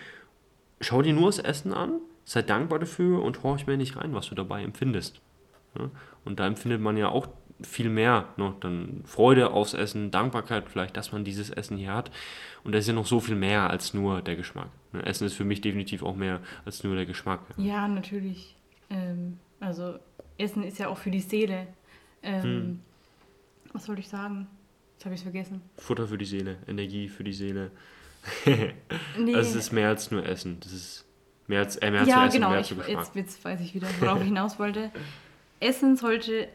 schau 0.82 1.04
dir 1.04 1.14
nur 1.14 1.28
das 1.28 1.40
Essen 1.40 1.72
an, 1.72 2.00
sei 2.26 2.42
dankbar 2.42 2.80
dafür 2.80 3.24
und 3.24 3.44
horch 3.44 3.68
mir 3.68 3.78
nicht 3.78 3.96
rein, 3.96 4.14
was 4.14 4.28
du 4.28 4.36
dabei 4.36 4.64
empfindest. 4.64 5.22
Ja? 5.78 5.92
Und 6.26 6.40
da 6.40 6.48
empfindet 6.48 6.82
man 6.82 6.98
ja 6.98 7.10
auch 7.10 7.28
viel 7.62 7.90
mehr. 7.90 8.26
Ne? 8.38 8.54
Dann 8.60 9.04
Freude 9.06 9.52
aufs 9.52 9.74
Essen, 9.74 10.12
Dankbarkeit 10.12 10.70
vielleicht, 10.70 10.98
dass 10.98 11.12
man 11.12 11.24
dieses 11.24 11.50
Essen 11.50 11.78
hier 11.78 11.94
hat. 11.94 12.12
Und 12.64 12.74
das 12.74 12.82
ist 12.82 12.88
ja 12.88 12.94
noch 12.94 13.06
so 13.06 13.20
viel 13.20 13.36
mehr 13.36 13.70
als 13.70 13.94
nur 13.94 14.22
der 14.22 14.36
Geschmack. 14.36 14.70
Ne? 14.92 15.06
Essen 15.06 15.26
ist 15.26 15.34
für 15.34 15.46
mich 15.46 15.62
definitiv 15.62 16.04
auch 16.04 16.16
mehr 16.16 16.42
als 16.66 16.84
nur 16.84 16.96
der 16.96 17.06
Geschmack. 17.06 17.42
Ja, 17.58 17.88
natürlich. 17.88 18.56
Ähm, 18.90 19.40
also 19.60 20.00
Essen 20.38 20.64
ist 20.64 20.80
ja 20.80 20.90
auch 20.90 20.98
für 20.98 21.12
die 21.12 21.22
Seele. 21.22 21.68
Ähm, 22.24 22.44
hm. 22.44 22.80
Was 23.74 23.88
wollte 23.88 24.02
ich 24.02 24.10
sagen? 24.10 24.48
Jetzt 24.96 25.06
habe 25.06 25.16
ich 25.16 25.20
es 25.20 25.24
vergessen. 25.24 25.62
Futter 25.78 26.08
für 26.08 26.18
die 26.18 26.26
Seele, 26.26 26.58
Energie 26.68 27.10
für 27.10 27.24
die 27.24 27.34
Seele. 27.34 27.72
nee. 28.46 29.36
Also 29.36 29.52
es 29.52 29.56
ist 29.56 29.72
mehr 29.72 29.90
als 29.90 30.10
nur 30.12 30.26
Essen. 30.26 30.60
Das 30.62 30.72
ist 30.72 31.06
mehr 31.48 31.60
als, 31.60 31.76
äh, 31.78 31.92
mehr 31.92 32.02
als 32.02 32.10
ja, 32.10 32.26
Essen, 32.26 32.36
genau. 32.36 32.50
mehr 32.50 32.58
als 32.60 32.72
ich, 32.72 32.78
Jetzt, 32.88 33.16
jetzt 33.16 33.46
weiß 33.46 33.62
ich 33.62 33.76
wieder, 33.76 33.88
worauf 34.00 34.20
ich 34.20 34.28
hinaus 34.28 34.58
wollte. 34.60 34.92
Essen 35.60 35.96
sollte 35.96 36.48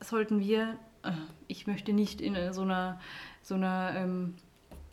sollten 0.00 0.40
wir, 0.40 0.78
äh, 1.02 1.12
ich 1.46 1.66
möchte 1.66 1.92
nicht 1.92 2.20
in 2.20 2.52
so 2.52 2.62
einer, 2.62 3.00
so 3.42 3.54
einer 3.54 3.92
ähm, 3.96 4.34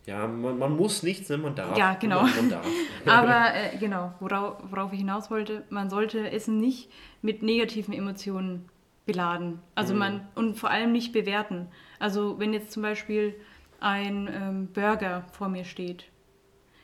ja, 0.05 0.27
man, 0.27 0.59
man, 0.59 0.75
muss 0.75 1.01
nichts, 1.01 1.29
wenn 1.29 1.41
man 1.41 1.55
darf. 1.55 1.75
Ja, 1.77 1.95
genau. 1.95 2.21
Man, 2.21 2.49
darf. 2.49 2.67
Aber 3.07 3.55
äh, 3.55 3.77
genau, 3.77 4.13
worauf, 4.19 4.57
worauf 4.69 4.93
ich 4.93 4.99
hinaus 4.99 5.31
wollte, 5.31 5.63
man 5.69 5.89
sollte 5.89 6.29
Essen 6.31 6.59
nicht 6.59 6.91
mit 7.23 7.41
negativen 7.41 7.93
Emotionen 7.93 8.69
beladen. 9.05 9.59
Also 9.73 9.93
mhm. 9.93 9.99
man, 9.99 10.27
und 10.35 10.59
vor 10.59 10.69
allem 10.69 10.91
nicht 10.91 11.11
bewerten. 11.11 11.67
Also 11.99 12.39
wenn 12.39 12.53
jetzt 12.53 12.71
zum 12.71 12.83
Beispiel 12.83 13.35
ein 13.79 14.29
ähm, 14.31 14.67
Burger 14.73 15.25
vor 15.31 15.49
mir 15.49 15.65
steht, 15.65 16.05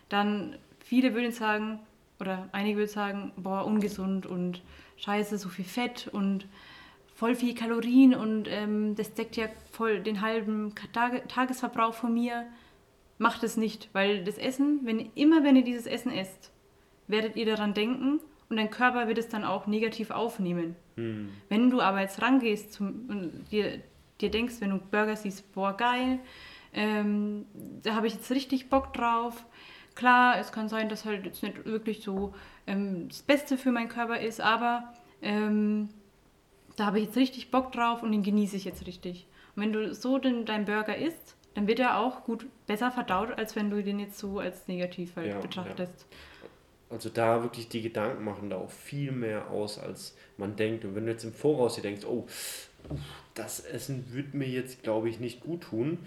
dann 0.09 0.55
viele 0.79 1.13
würden 1.13 1.31
sagen, 1.31 1.79
oder 2.19 2.49
einige 2.51 2.77
würden 2.77 2.89
sagen, 2.89 3.31
boah, 3.37 3.65
ungesund 3.65 4.25
und 4.25 4.61
scheiße, 4.97 5.37
so 5.37 5.49
viel 5.49 5.65
Fett 5.65 6.09
und 6.11 6.47
voll 7.21 7.35
viel 7.35 7.53
Kalorien 7.53 8.15
und 8.15 8.47
ähm, 8.49 8.95
das 8.95 9.13
deckt 9.13 9.37
ja 9.37 9.45
voll 9.69 9.99
den 9.99 10.21
halben 10.21 10.73
Tage 10.91 11.21
Tagesverbrauch 11.27 11.93
von 11.93 12.15
mir. 12.15 12.47
Macht 13.19 13.43
es 13.43 13.57
nicht, 13.57 13.89
weil 13.93 14.23
das 14.23 14.39
Essen, 14.39 14.79
wenn 14.85 15.11
immer 15.13 15.43
wenn 15.43 15.55
ihr 15.55 15.63
dieses 15.63 15.85
Essen 15.85 16.11
esst, 16.11 16.51
werdet 17.05 17.35
ihr 17.35 17.45
daran 17.45 17.75
denken 17.75 18.21
und 18.49 18.57
dein 18.57 18.71
Körper 18.71 19.07
wird 19.07 19.19
es 19.19 19.29
dann 19.29 19.43
auch 19.43 19.67
negativ 19.67 20.09
aufnehmen. 20.09 20.75
Hm. 20.95 21.29
Wenn 21.47 21.69
du 21.69 21.79
aber 21.79 22.01
jetzt 22.01 22.23
rangehst 22.23 22.73
zum, 22.73 23.05
und 23.07 23.45
dir, 23.51 23.83
dir 24.19 24.31
denkst, 24.31 24.55
wenn 24.57 24.71
du 24.71 24.79
Burger 24.79 25.15
siehst, 25.15 25.53
boah 25.53 25.77
geil, 25.77 26.17
ähm, 26.73 27.45
da 27.83 27.93
habe 27.93 28.07
ich 28.07 28.15
jetzt 28.15 28.31
richtig 28.31 28.67
Bock 28.67 28.93
drauf. 28.93 29.45
Klar, 29.93 30.39
es 30.39 30.51
kann 30.51 30.69
sein, 30.69 30.89
dass 30.89 31.05
halt 31.05 31.23
jetzt 31.23 31.43
nicht 31.43 31.65
wirklich 31.65 32.01
so 32.01 32.33
ähm, 32.65 33.09
das 33.09 33.21
Beste 33.21 33.59
für 33.59 33.71
meinen 33.71 33.89
Körper 33.89 34.19
ist, 34.19 34.41
aber 34.41 34.91
ähm, 35.21 35.89
da 36.81 36.87
habe 36.87 36.97
ich 36.97 37.05
jetzt 37.05 37.17
richtig 37.17 37.51
Bock 37.51 37.71
drauf 37.71 38.01
und 38.01 38.11
den 38.11 38.23
genieße 38.23 38.55
ich 38.55 38.65
jetzt 38.65 38.87
richtig. 38.87 39.27
Und 39.55 39.61
wenn 39.61 39.71
du 39.71 39.93
so 39.93 40.17
den, 40.17 40.47
deinen 40.47 40.65
Burger 40.65 40.97
isst, 40.97 41.35
dann 41.53 41.67
wird 41.67 41.77
er 41.79 41.99
auch 41.99 42.23
gut 42.23 42.47
besser 42.65 42.89
verdaut, 42.89 43.37
als 43.37 43.55
wenn 43.55 43.69
du 43.69 43.83
den 43.83 43.99
jetzt 43.99 44.17
so 44.17 44.39
als 44.39 44.67
negativ 44.67 45.15
halt 45.15 45.27
ja, 45.27 45.39
betrachtest. 45.39 46.07
Ja. 46.09 46.47
Also 46.89 47.09
da 47.09 47.43
wirklich 47.43 47.69
die 47.69 47.83
Gedanken 47.83 48.23
machen 48.23 48.49
da 48.49 48.57
auch 48.57 48.71
viel 48.71 49.11
mehr 49.11 49.51
aus, 49.51 49.77
als 49.77 50.17
man 50.37 50.55
denkt. 50.55 50.83
Und 50.83 50.95
wenn 50.95 51.05
du 51.05 51.11
jetzt 51.11 51.23
im 51.23 51.33
Voraus 51.33 51.75
dir 51.75 51.83
denkst, 51.83 52.03
oh, 52.03 52.25
das 53.35 53.59
Essen 53.59 54.11
wird 54.11 54.33
mir 54.33 54.47
jetzt, 54.47 54.81
glaube 54.81 55.07
ich, 55.07 55.19
nicht 55.19 55.41
gut 55.41 55.61
tun, 55.61 55.99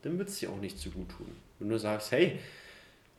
dann 0.00 0.18
wird 0.18 0.30
es 0.30 0.38
dir 0.38 0.48
auch 0.48 0.60
nicht 0.60 0.78
so 0.78 0.88
gut 0.88 1.10
tun. 1.10 1.36
Wenn 1.58 1.68
du 1.68 1.78
sagst, 1.78 2.12
hey, 2.12 2.38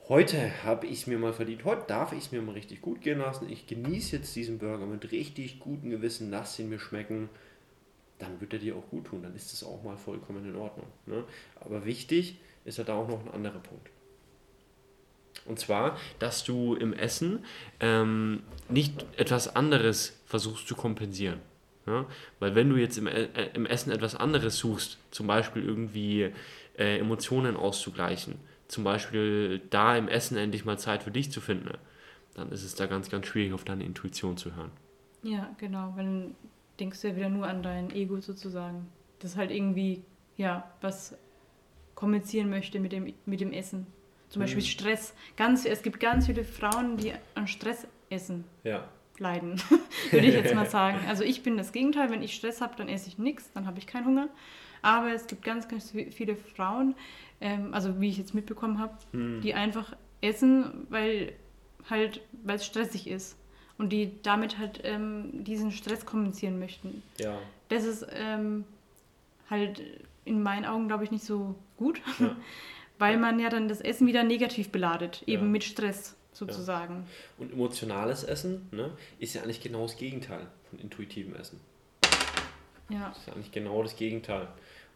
heute 0.07 0.63
habe 0.63 0.87
ich 0.87 1.01
es 1.01 1.07
mir 1.07 1.17
mal 1.17 1.33
verdient, 1.33 1.63
heute 1.65 1.85
darf 1.87 2.13
ich 2.13 2.25
es 2.25 2.31
mir 2.31 2.41
mal 2.41 2.53
richtig 2.53 2.81
gut 2.81 3.01
gehen 3.01 3.19
lassen, 3.19 3.49
ich 3.49 3.67
genieße 3.67 4.17
jetzt 4.17 4.35
diesen 4.35 4.59
Burger 4.59 4.85
mit 4.85 5.11
richtig 5.11 5.59
gutem 5.59 5.89
Gewissen, 5.89 6.29
lass 6.29 6.59
ihn 6.59 6.69
mir 6.69 6.79
schmecken, 6.79 7.29
dann 8.19 8.39
wird 8.39 8.53
er 8.53 8.59
dir 8.59 8.75
auch 8.75 8.89
gut 8.89 9.05
tun, 9.07 9.23
dann 9.23 9.35
ist 9.35 9.53
es 9.53 9.63
auch 9.63 9.83
mal 9.83 9.97
vollkommen 9.97 10.47
in 10.47 10.55
Ordnung. 10.55 10.87
Ne? 11.05 11.23
Aber 11.59 11.85
wichtig 11.85 12.37
ist 12.63 12.77
ja 12.77 12.83
da 12.83 12.95
auch 12.95 13.07
noch 13.07 13.25
ein 13.25 13.31
anderer 13.31 13.59
Punkt. 13.59 13.89
Und 15.45 15.59
zwar, 15.59 15.97
dass 16.19 16.43
du 16.43 16.75
im 16.75 16.93
Essen 16.93 17.45
ähm, 17.79 18.43
nicht 18.69 19.05
etwas 19.17 19.55
anderes 19.55 20.19
versuchst 20.25 20.67
zu 20.67 20.75
kompensieren. 20.75 21.39
Ja? 21.85 22.05
Weil 22.39 22.55
wenn 22.55 22.69
du 22.69 22.77
jetzt 22.77 22.97
im, 22.97 23.07
äh, 23.07 23.27
im 23.53 23.65
Essen 23.65 23.91
etwas 23.91 24.15
anderes 24.15 24.57
suchst, 24.57 24.97
zum 25.11 25.27
Beispiel 25.27 25.63
irgendwie 25.63 26.31
äh, 26.77 26.97
Emotionen 26.97 27.57
auszugleichen, 27.57 28.35
zum 28.67 28.83
Beispiel 28.83 29.61
da 29.69 29.95
im 29.97 30.07
Essen 30.07 30.37
endlich 30.37 30.65
mal 30.65 30.77
Zeit 30.77 31.03
für 31.03 31.11
dich 31.11 31.31
zu 31.31 31.41
finden, 31.41 31.77
dann 32.33 32.51
ist 32.51 32.63
es 32.63 32.75
da 32.75 32.85
ganz, 32.85 33.09
ganz 33.09 33.27
schwierig, 33.27 33.53
auf 33.53 33.63
deine 33.63 33.83
Intuition 33.83 34.37
zu 34.37 34.55
hören. 34.55 34.71
Ja, 35.23 35.49
genau. 35.57 35.93
Wenn 35.95 36.35
denkst 36.79 37.01
du 37.01 37.09
ja 37.09 37.15
wieder 37.15 37.29
nur 37.29 37.47
an 37.47 37.63
dein 37.63 37.91
Ego 37.91 38.19
sozusagen. 38.19 38.87
Das 39.19 39.37
halt 39.37 39.51
irgendwie, 39.51 40.03
ja, 40.37 40.69
was 40.81 41.17
kommunizieren 41.95 42.49
möchte 42.49 42.79
mit 42.79 42.91
dem, 42.91 43.13
mit 43.25 43.39
dem 43.39 43.53
Essen. 43.53 43.87
Zum 44.29 44.41
Beispiel 44.41 44.61
mhm. 44.61 44.67
Stress. 44.67 45.13
Ganz, 45.37 45.65
es 45.65 45.81
gibt 45.81 45.99
ganz 45.99 46.25
viele 46.25 46.43
Frauen, 46.43 46.97
die 46.97 47.13
an 47.35 47.47
Stress 47.47 47.87
essen. 48.09 48.43
Ja. 48.63 48.87
Leiden, 49.17 49.61
würde 50.11 50.27
ich 50.27 50.33
jetzt 50.33 50.53
mal 50.53 50.65
sagen. 50.69 50.99
Also 51.07 51.23
ich 51.23 51.41
bin 51.41 51.55
das 51.55 51.71
Gegenteil. 51.71 52.09
Wenn 52.09 52.21
ich 52.21 52.35
Stress 52.35 52.59
habe, 52.59 52.75
dann 52.75 52.89
esse 52.89 53.07
ich 53.07 53.17
nichts, 53.17 53.51
dann 53.53 53.65
habe 53.65 53.79
ich 53.79 53.87
keinen 53.87 54.05
Hunger. 54.05 54.27
Aber 54.85 55.11
es 55.11 55.25
gibt 55.25 55.43
ganz, 55.43 55.67
ganz 55.67 55.91
viele 56.11 56.35
Frauen, 56.35 56.93
ähm, 57.41 57.73
also 57.73 57.99
wie 57.99 58.09
ich 58.09 58.17
jetzt 58.19 58.35
mitbekommen 58.35 58.77
habe, 58.79 58.93
mhm. 59.13 59.41
die 59.41 59.53
einfach 59.55 59.95
essen, 60.21 60.85
weil 60.89 61.33
halt, 61.89 62.21
weil 62.43 62.57
es 62.57 62.65
stressig 62.65 63.07
ist. 63.07 63.35
und 63.77 63.89
die 63.91 64.21
damit 64.23 64.57
halt 64.57 64.79
ähm, 64.83 65.43
diesen 65.43 65.71
Stress 65.71 66.05
kompensieren 66.05 66.59
möchten. 66.59 67.03
Ja. 67.19 67.37
Das 67.69 67.83
ist 67.83 68.05
ähm, 68.13 68.63
halt 69.49 69.81
in 70.23 70.41
meinen 70.43 70.65
Augen, 70.65 70.87
glaube 70.87 71.03
ich, 71.03 71.11
nicht 71.11 71.25
so 71.25 71.55
gut, 71.77 71.99
Ja. 72.19 72.35
weil 72.99 73.17
man 73.17 73.39
ja 73.39 73.49
dann 73.49 73.67
das 73.67 73.81
Essen 73.81 74.07
wieder 74.07 74.23
negativ 74.23 74.69
beladet, 74.69 75.23
eben 75.27 75.43
Ja. 75.45 75.49
mit 75.49 75.63
Stress 75.65 76.15
sozusagen. 76.31 77.05
Und 77.37 77.51
emotionales 77.53 78.23
Essen 78.23 78.67
ne, 78.71 78.91
ist 79.19 79.33
ja 79.33 79.41
eigentlich 79.41 79.61
genau 79.61 79.81
das 79.83 79.97
Gegenteil 79.97 80.47
von 80.69 80.79
intuitivem 80.79 81.35
Essen. 81.35 81.59
Ja. 82.89 83.09
Das 83.09 83.19
ist 83.19 83.29
eigentlich 83.29 83.51
genau 83.51 83.81
das 83.83 83.95
Gegenteil. 83.95 84.47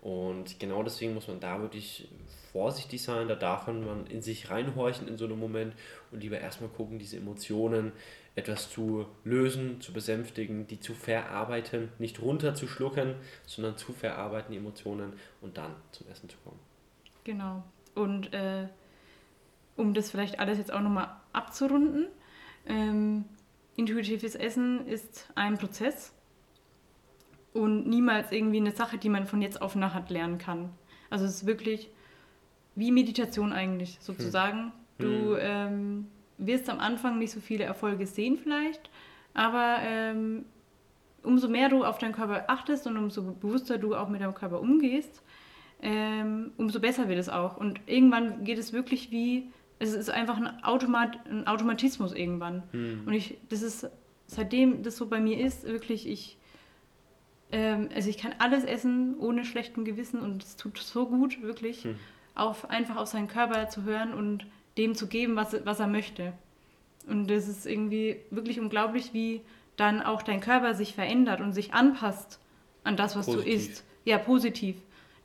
Und 0.01 0.59
genau 0.59 0.81
deswegen 0.83 1.13
muss 1.13 1.27
man 1.27 1.39
da 1.39 1.59
wirklich 1.59 2.07
vorsichtig 2.51 3.03
sein. 3.03 3.27
Da 3.27 3.35
darf 3.35 3.67
man 3.67 4.07
in 4.07 4.21
sich 4.21 4.49
reinhorchen 4.49 5.07
in 5.07 5.17
so 5.17 5.25
einem 5.25 5.39
Moment 5.39 5.73
und 6.11 6.21
lieber 6.21 6.39
erstmal 6.39 6.69
gucken, 6.69 6.99
diese 6.99 7.17
Emotionen 7.17 7.91
etwas 8.35 8.69
zu 8.69 9.05
lösen, 9.25 9.81
zu 9.81 9.91
besänftigen, 9.91 10.67
die 10.67 10.79
zu 10.79 10.93
verarbeiten, 10.93 11.89
nicht 11.99 12.21
runterzuschlucken, 12.21 13.15
sondern 13.45 13.77
zu 13.77 13.91
verarbeiten, 13.91 14.51
die 14.51 14.57
Emotionen 14.57 15.13
und 15.41 15.57
dann 15.57 15.75
zum 15.91 16.07
Essen 16.07 16.29
zu 16.29 16.37
kommen. 16.43 16.59
Genau. 17.25 17.63
Und 17.95 18.33
äh, 18.33 18.67
um 19.75 19.93
das 19.93 20.11
vielleicht 20.11 20.39
alles 20.39 20.57
jetzt 20.57 20.71
auch 20.71 20.79
nochmal 20.79 21.09
abzurunden, 21.33 22.07
ähm, 22.65 23.25
intuitives 23.75 24.35
Essen 24.35 24.87
ist 24.87 25.29
ein 25.35 25.57
Prozess 25.57 26.13
und 27.53 27.87
niemals 27.87 28.31
irgendwie 28.31 28.57
eine 28.57 28.71
Sache, 28.71 28.97
die 28.97 29.09
man 29.09 29.25
von 29.25 29.41
jetzt 29.41 29.61
auf 29.61 29.75
nachher 29.75 30.05
lernen 30.09 30.37
kann. 30.37 30.69
Also 31.09 31.25
es 31.25 31.35
ist 31.35 31.45
wirklich 31.45 31.89
wie 32.75 32.91
Meditation 32.91 33.51
eigentlich 33.53 33.97
sozusagen. 33.99 34.71
Du 34.97 35.35
ähm, 35.35 36.07
wirst 36.37 36.69
am 36.69 36.79
Anfang 36.79 37.19
nicht 37.19 37.31
so 37.31 37.39
viele 37.39 37.63
Erfolge 37.63 38.05
sehen 38.05 38.37
vielleicht, 38.37 38.89
aber 39.33 39.77
ähm, 39.81 40.45
umso 41.23 41.47
mehr 41.47 41.69
du 41.69 41.83
auf 41.83 41.97
deinen 41.97 42.13
Körper 42.13 42.45
achtest 42.47 42.87
und 42.87 42.97
umso 42.97 43.23
bewusster 43.23 43.77
du 43.77 43.95
auch 43.95 44.09
mit 44.09 44.21
deinem 44.21 44.33
Körper 44.33 44.59
umgehst, 44.59 45.21
ähm, 45.81 46.51
umso 46.57 46.79
besser 46.79 47.07
wird 47.07 47.19
es 47.19 47.29
auch. 47.29 47.57
Und 47.57 47.79
irgendwann 47.85 48.43
geht 48.43 48.57
es 48.57 48.73
wirklich 48.73 49.11
wie, 49.11 49.49
es 49.79 49.93
ist 49.93 50.09
einfach 50.09 50.37
ein, 50.37 50.63
Automat, 50.63 51.25
ein 51.29 51.47
Automatismus 51.47 52.13
irgendwann. 52.13 52.63
Und 53.05 53.13
ich, 53.13 53.37
das 53.49 53.61
ist, 53.61 53.89
seitdem 54.27 54.83
das 54.83 54.97
so 54.97 55.07
bei 55.07 55.19
mir 55.19 55.39
ist, 55.39 55.63
wirklich, 55.63 56.07
ich, 56.07 56.37
ähm, 57.51 57.89
also 57.93 58.09
ich 58.09 58.17
kann 58.17 58.33
alles 58.39 58.63
essen 58.63 59.17
ohne 59.19 59.45
schlechten 59.45 59.85
Gewissen 59.85 60.19
und 60.21 60.43
es 60.43 60.55
tut 60.55 60.77
so 60.77 61.07
gut, 61.07 61.41
wirklich, 61.41 61.87
auf, 62.35 62.69
einfach 62.69 62.95
auf 62.95 63.07
seinen 63.07 63.27
Körper 63.27 63.69
zu 63.69 63.83
hören 63.83 64.13
und 64.13 64.45
dem 64.77 64.95
zu 64.95 65.07
geben, 65.07 65.35
was, 65.35 65.55
was 65.65 65.79
er 65.79 65.87
möchte. 65.87 66.33
Und 67.07 67.29
das 67.29 67.47
ist 67.47 67.65
irgendwie 67.65 68.17
wirklich 68.29 68.59
unglaublich, 68.59 69.13
wie 69.13 69.41
dann 69.77 70.01
auch 70.01 70.21
dein 70.21 70.41
Körper 70.41 70.73
sich 70.73 70.93
verändert 70.93 71.41
und 71.41 71.53
sich 71.53 71.73
anpasst 71.73 72.39
an 72.83 72.97
das, 72.97 73.15
was 73.15 73.25
Positiv. 73.25 73.45
du 73.45 73.51
isst. 73.51 73.85
Ja, 74.05 74.17
positiv. 74.17 74.77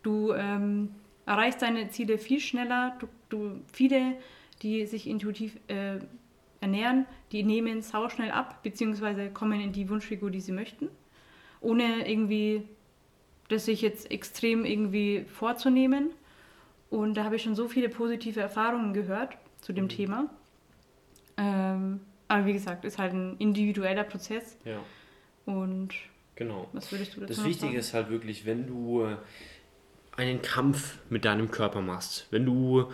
Du 0.03 0.33
ähm, 0.33 0.95
erreichst 1.27 1.63
deine 1.63 1.89
Ziele 1.89 2.19
viel 2.19 2.41
schneller. 2.41 2.97
Du, 3.01 3.09
du, 3.29 3.61
viele, 3.73 4.17
die 4.63 4.87
sich 4.87 5.07
intuitiv 5.07 5.59
äh, 5.69 5.99
ernähren, 6.61 7.07
die 7.33 7.43
nehmen 7.43 7.83
sauschnell 7.83 8.31
ab, 8.31 8.63
beziehungsweise 8.63 9.31
kommen 9.31 9.61
in 9.61 9.73
die 9.73 9.89
Wunschfigur, 9.89 10.31
die 10.31 10.41
sie 10.41 10.53
möchten, 10.53 10.89
ohne 11.65 12.09
irgendwie 12.09 12.63
das 13.49 13.67
sich 13.67 13.83
jetzt 13.83 14.11
extrem 14.11 14.65
irgendwie 14.65 15.25
vorzunehmen. 15.27 16.11
Und 16.91 17.15
da 17.15 17.25
habe 17.25 17.37
ich 17.37 17.43
schon 17.43 17.55
so 17.55 17.69
viele 17.69 17.89
positive 17.89 18.41
Erfahrungen 18.41 18.95
gehört 18.95 19.37
zu 19.61 19.73
dem 19.73 19.89
Thema. 19.89 20.31
Ähm, 21.37 22.01
aber 22.29 22.47
wie 22.47 22.53
gesagt, 22.53 22.85
ist 22.85 22.99
halt 22.99 23.13
ein 23.13 23.37
individueller 23.39 24.05
Prozess. 24.05 24.57
Ja, 24.65 24.79
Und 25.47 25.91
genau. 26.37 26.69
was 26.73 26.91
würdest 26.93 27.17
du 27.17 27.21
dazu 27.21 27.35
Das 27.35 27.45
Wichtige 27.45 27.67
sagen? 27.73 27.79
ist 27.79 27.95
halt 27.95 28.11
wirklich, 28.11 28.47
wenn 28.47 28.67
du 28.67 29.03
äh, 29.03 29.17
einen 30.17 30.41
Kampf 30.43 30.99
mit 31.11 31.25
deinem 31.25 31.51
Körper 31.51 31.81
machst, 31.81 32.29
wenn 32.31 32.47
du 32.47 32.91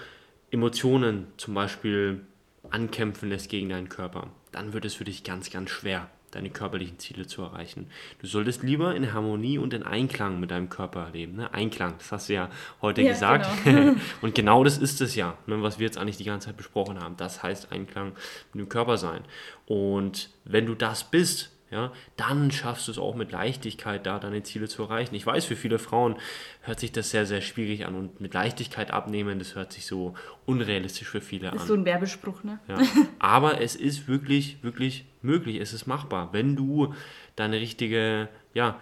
Emotionen 0.50 1.26
zum 1.36 1.54
Beispiel 1.54 2.22
ankämpfen 2.70 3.28
lässt 3.28 3.48
gegen 3.50 3.68
deinen 3.68 3.88
Körper, 3.88 4.30
dann 4.52 4.72
wird 4.72 4.84
es 4.84 4.94
für 4.94 5.04
dich 5.04 5.22
ganz, 5.22 5.50
ganz 5.50 5.70
schwer, 5.70 6.10
deine 6.30 6.50
körperlichen 6.50 6.98
Ziele 6.98 7.26
zu 7.26 7.42
erreichen. 7.42 7.88
Du 8.20 8.26
solltest 8.26 8.62
lieber 8.62 8.94
in 8.94 9.12
Harmonie 9.12 9.58
und 9.58 9.74
in 9.74 9.82
Einklang 9.82 10.40
mit 10.40 10.50
deinem 10.50 10.68
Körper 10.68 11.10
leben. 11.12 11.36
Ne? 11.36 11.52
Einklang, 11.52 11.94
das 11.98 12.12
hast 12.12 12.28
du 12.28 12.34
ja 12.34 12.50
heute 12.82 13.02
Ja, 13.02 13.12
gesagt. 13.12 13.48
genau. 13.64 13.94
und 14.22 14.34
genau 14.34 14.64
das 14.64 14.78
ist 14.78 15.00
es 15.00 15.14
ja, 15.14 15.36
ne, 15.46 15.62
was 15.62 15.78
wir 15.78 15.86
jetzt 15.86 15.98
eigentlich 15.98 16.16
die 16.16 16.24
ganze 16.24 16.48
Zeit 16.48 16.56
besprochen 16.56 17.00
haben. 17.00 17.16
Das 17.16 17.42
heißt 17.42 17.72
Einklang 17.72 18.12
mit 18.52 18.64
dem 18.64 18.68
Körper 18.68 18.96
sein. 18.96 19.22
Und 19.66 20.30
wenn 20.44 20.66
du 20.66 20.74
das 20.74 21.04
bist, 21.04 21.50
ja, 21.70 21.92
dann 22.16 22.50
schaffst 22.50 22.88
du 22.88 22.92
es 22.92 22.98
auch 22.98 23.14
mit 23.14 23.30
Leichtigkeit, 23.30 24.04
da 24.04 24.18
deine 24.18 24.42
Ziele 24.42 24.68
zu 24.68 24.82
erreichen. 24.82 25.14
Ich 25.14 25.24
weiß, 25.24 25.44
für 25.44 25.54
viele 25.54 25.78
Frauen 25.78 26.16
hört 26.62 26.80
sich 26.80 26.90
das 26.90 27.10
sehr, 27.10 27.26
sehr 27.26 27.40
schwierig 27.40 27.86
an 27.86 27.94
und 27.94 28.20
mit 28.20 28.34
Leichtigkeit 28.34 28.90
abnehmen, 28.90 29.38
das 29.38 29.54
hört 29.54 29.72
sich 29.72 29.86
so 29.86 30.14
unrealistisch 30.46 31.08
für 31.08 31.20
viele 31.20 31.48
ist 31.48 31.60
an. 31.60 31.66
so 31.66 31.74
ein 31.74 31.84
Werbespruch, 31.84 32.42
ne? 32.42 32.58
Ja. 32.66 32.78
Aber 33.20 33.60
es 33.60 33.76
ist 33.76 34.08
wirklich, 34.08 34.62
wirklich 34.62 35.04
möglich. 35.22 35.60
Es 35.60 35.72
ist 35.72 35.86
machbar, 35.86 36.32
wenn 36.32 36.56
du 36.56 36.92
deine 37.36 37.60
richtige, 37.60 38.28
ja, 38.52 38.80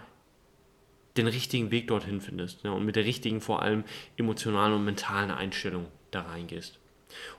den 1.15 1.27
richtigen 1.27 1.69
Weg 1.69 1.87
dorthin 1.87 2.21
findest 2.21 2.63
ja, 2.63 2.71
und 2.71 2.85
mit 2.85 2.95
der 2.95 3.05
richtigen, 3.05 3.39
vor 3.39 3.61
allem 3.61 3.83
emotionalen 4.17 4.73
und 4.73 4.85
mentalen 4.85 5.29
Einstellung 5.29 5.85
da 6.09 6.21
reingehst. 6.21 6.79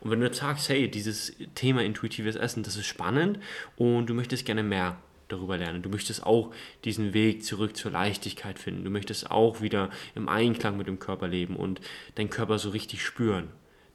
Und 0.00 0.10
wenn 0.10 0.20
du 0.20 0.26
jetzt 0.26 0.38
sagst, 0.38 0.68
hey, 0.68 0.88
dieses 0.88 1.36
Thema 1.54 1.82
intuitives 1.82 2.36
Essen, 2.36 2.62
das 2.62 2.76
ist 2.76 2.86
spannend 2.86 3.38
und 3.76 4.06
du 4.06 4.14
möchtest 4.14 4.44
gerne 4.44 4.62
mehr 4.62 4.96
darüber 5.32 5.58
lernen. 5.58 5.82
Du 5.82 5.88
möchtest 5.88 6.24
auch 6.24 6.52
diesen 6.84 7.14
Weg 7.14 7.44
zurück 7.44 7.76
zur 7.76 7.90
Leichtigkeit 7.90 8.58
finden. 8.58 8.84
Du 8.84 8.90
möchtest 8.90 9.30
auch 9.30 9.60
wieder 9.60 9.90
im 10.14 10.28
Einklang 10.28 10.76
mit 10.76 10.86
dem 10.86 10.98
Körper 10.98 11.28
leben 11.28 11.56
und 11.56 11.80
deinen 12.14 12.30
Körper 12.30 12.58
so 12.58 12.70
richtig 12.70 13.02
spüren. 13.02 13.48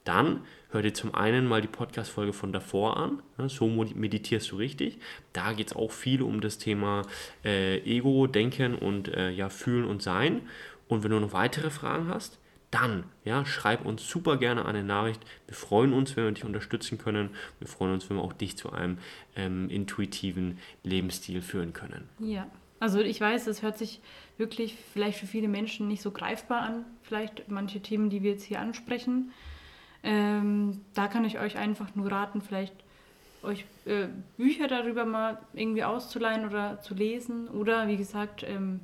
Dann 0.05 0.41
hör 0.69 0.83
dir 0.83 0.93
zum 0.93 1.15
einen 1.15 1.47
mal 1.47 1.61
die 1.61 1.67
Podcast-Folge 1.67 2.31
von 2.31 2.53
davor 2.53 2.97
an. 2.97 3.23
Ja, 3.37 3.49
so 3.49 3.67
meditierst 3.67 4.51
du 4.51 4.57
richtig. 4.57 4.99
Da 5.33 5.53
geht 5.53 5.67
es 5.67 5.75
auch 5.75 5.91
viel 5.91 6.21
um 6.21 6.41
das 6.41 6.59
Thema 6.59 7.01
äh, 7.43 7.79
Ego, 7.79 8.27
Denken 8.27 8.75
und 8.75 9.07
äh, 9.07 9.31
ja, 9.31 9.49
Fühlen 9.49 9.85
und 9.85 10.03
Sein. 10.03 10.41
Und 10.87 11.03
wenn 11.03 11.09
du 11.09 11.19
noch 11.19 11.33
weitere 11.33 11.71
Fragen 11.71 12.07
hast, 12.07 12.37
dann 12.75 13.05
ja, 13.23 13.45
schreib 13.45 13.85
uns 13.85 14.07
super 14.07 14.35
gerne 14.35 14.65
eine 14.65 14.83
Nachricht. 14.83 15.21
Wir 15.47 15.55
freuen 15.55 15.93
uns, 15.93 16.15
wenn 16.17 16.25
wir 16.25 16.31
dich 16.33 16.43
unterstützen 16.43 16.97
können. 16.97 17.29
Wir 17.59 17.67
freuen 17.67 17.93
uns, 17.93 18.09
wenn 18.09 18.17
wir 18.17 18.23
auch 18.23 18.33
dich 18.33 18.57
zu 18.57 18.73
einem 18.73 18.97
ähm, 19.37 19.69
intuitiven 19.69 20.59
Lebensstil 20.83 21.41
führen 21.41 21.71
können. 21.71 22.09
Ja. 22.19 22.47
Also 22.81 22.99
ich 22.99 23.21
weiß, 23.21 23.47
es 23.47 23.61
hört 23.61 23.77
sich 23.77 24.01
wirklich 24.37 24.75
vielleicht 24.93 25.17
für 25.17 25.25
viele 25.25 25.47
Menschen 25.47 25.87
nicht 25.87 26.01
so 26.01 26.11
greifbar 26.11 26.61
an. 26.63 26.85
Vielleicht 27.01 27.49
manche 27.49 27.79
Themen, 27.79 28.09
die 28.09 28.21
wir 28.21 28.31
jetzt 28.31 28.43
hier 28.43 28.59
ansprechen. 28.59 29.31
Ähm, 30.03 30.81
da 30.93 31.07
kann 31.07 31.23
ich 31.23 31.39
euch 31.39 31.57
einfach 31.57 31.95
nur 31.95 32.11
raten, 32.11 32.41
vielleicht 32.41 32.75
euch 33.41 33.65
äh, 33.85 34.07
Bücher 34.35 34.67
darüber 34.67 35.05
mal 35.05 35.39
irgendwie 35.53 35.85
auszuleihen 35.85 36.45
oder 36.45 36.81
zu 36.81 36.93
lesen. 36.93 37.47
Oder 37.47 37.87
wie 37.87 37.95
gesagt, 37.95 38.43
ähm, 38.43 38.81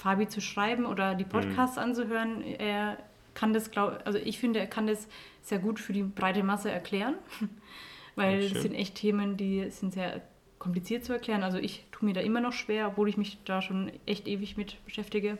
Fabi 0.00 0.28
zu 0.28 0.40
schreiben 0.40 0.86
oder 0.86 1.14
die 1.14 1.24
Podcasts 1.24 1.76
anzuhören. 1.76 2.42
Er 2.42 2.96
kann 3.34 3.52
das, 3.52 3.70
glaub, 3.70 4.00
also 4.06 4.18
ich 4.18 4.38
finde, 4.38 4.58
er 4.58 4.66
kann 4.66 4.86
das 4.86 5.06
sehr 5.42 5.58
gut 5.58 5.78
für 5.78 5.92
die 5.92 6.02
breite 6.02 6.42
Masse 6.42 6.70
erklären. 6.70 7.16
Weil 8.16 8.48
das 8.48 8.62
sind 8.62 8.74
echt 8.74 8.96
Themen, 8.96 9.36
die 9.36 9.70
sind 9.70 9.92
sehr 9.92 10.22
kompliziert 10.58 11.04
zu 11.04 11.12
erklären. 11.12 11.42
Also 11.42 11.58
ich 11.58 11.86
tue 11.92 12.06
mir 12.06 12.14
da 12.14 12.20
immer 12.22 12.40
noch 12.40 12.52
schwer, 12.52 12.88
obwohl 12.88 13.08
ich 13.08 13.16
mich 13.16 13.38
da 13.44 13.62
schon 13.62 13.92
echt 14.06 14.26
ewig 14.26 14.56
mit 14.56 14.82
beschäftige. 14.84 15.38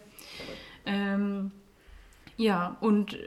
Ähm, 0.86 1.52
ja, 2.36 2.76
und 2.80 3.18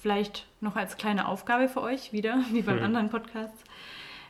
vielleicht 0.00 0.46
noch 0.60 0.76
als 0.76 0.96
kleine 0.96 1.28
Aufgabe 1.28 1.68
für 1.68 1.80
euch 1.80 2.12
wieder, 2.12 2.44
wie 2.52 2.62
beim 2.62 2.82
anderen 2.82 3.08
Podcast. 3.08 3.56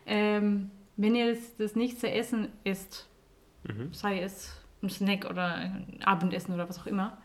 Ähm, 0.07 0.71
wenn 0.97 1.17
ihr 1.17 1.35
das, 1.35 1.57
das 1.57 1.75
nächste 1.75 2.11
Essen 2.11 2.49
isst, 2.63 3.09
sei 3.93 4.21
es 4.21 4.64
ein 4.85 4.91
Snack 4.91 5.25
oder 5.29 5.55
ein 5.55 6.01
Abendessen 6.05 6.55
oder 6.55 6.69
was 6.69 6.79
auch 6.81 6.87
immer, 6.87 7.19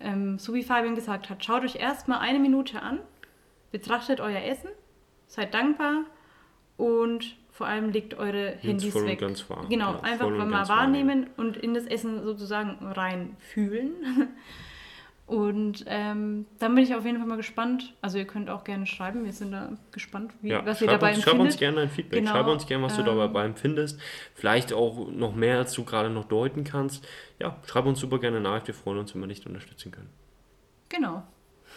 ähm, 0.00 0.38
so 0.38 0.54
wie 0.54 0.62
Fabian 0.62 0.94
gesagt 0.94 1.28
hat, 1.28 1.44
schaut 1.44 1.64
euch 1.64 1.76
erstmal 1.76 2.20
eine 2.20 2.38
Minute 2.38 2.82
an, 2.82 3.00
betrachtet 3.72 4.20
euer 4.20 4.40
Essen, 4.42 4.70
seid 5.26 5.52
dankbar 5.54 6.04
und 6.76 7.36
vor 7.50 7.66
allem 7.66 7.90
legt 7.90 8.14
eure 8.14 8.56
Nimmt's 8.62 8.62
Handys 8.62 8.92
voll 8.92 9.02
und 9.02 9.08
weg. 9.08 9.18
ganz 9.18 9.50
wahr. 9.50 9.66
Genau, 9.68 9.94
Ja, 9.94 10.00
einfach 10.00 10.26
und 10.26 10.38
mal 10.38 10.48
ganz 10.50 10.68
wahrnehmen 10.68 11.26
und 11.36 11.56
in 11.56 11.74
das 11.74 11.84
Essen 11.86 12.22
sozusagen 12.22 12.78
reinfühlen. 12.86 13.92
Und 15.28 15.84
ähm, 15.88 16.46
dann 16.58 16.74
bin 16.74 16.84
ich 16.84 16.94
auf 16.94 17.04
jeden 17.04 17.18
Fall 17.18 17.26
mal 17.26 17.36
gespannt. 17.36 17.94
Also 18.00 18.16
ihr 18.16 18.24
könnt 18.24 18.48
auch 18.48 18.64
gerne 18.64 18.86
schreiben, 18.86 19.26
wir 19.26 19.32
sind 19.34 19.52
da 19.52 19.72
gespannt, 19.92 20.32
wie, 20.40 20.48
Ja, 20.48 20.64
was 20.64 20.80
ihr 20.80 20.88
dabei 20.88 21.14
uns, 21.14 21.22
schreib 21.22 21.34
uns 21.34 21.52
empfindet. 21.54 21.58
gerne 21.58 21.80
ein 21.82 21.90
Feedback. 21.90 22.20
Genau, 22.20 22.30
Schreib 22.32 22.46
uns 22.46 22.66
gerne, 22.66 22.84
was 22.84 22.94
du 22.94 23.00
ähm, 23.02 23.06
dabei 23.18 23.44
empfindest. 23.44 24.00
Vielleicht 24.34 24.72
auch 24.72 25.10
noch 25.10 25.34
mehr, 25.34 25.58
als 25.58 25.74
du 25.74 25.84
gerade 25.84 26.08
noch 26.08 26.24
deuten 26.24 26.64
kannst. 26.64 27.06
Ja, 27.38 27.58
schreib 27.66 27.84
uns 27.84 28.00
super 28.00 28.18
gerne 28.18 28.40
nach. 28.40 28.66
Wir 28.66 28.72
freuen 28.72 28.96
uns, 28.96 29.14
wenn 29.14 29.20
wir 29.20 29.28
dich 29.28 29.46
unterstützen 29.46 29.92
können. 29.92 30.08
Genau. 30.88 31.22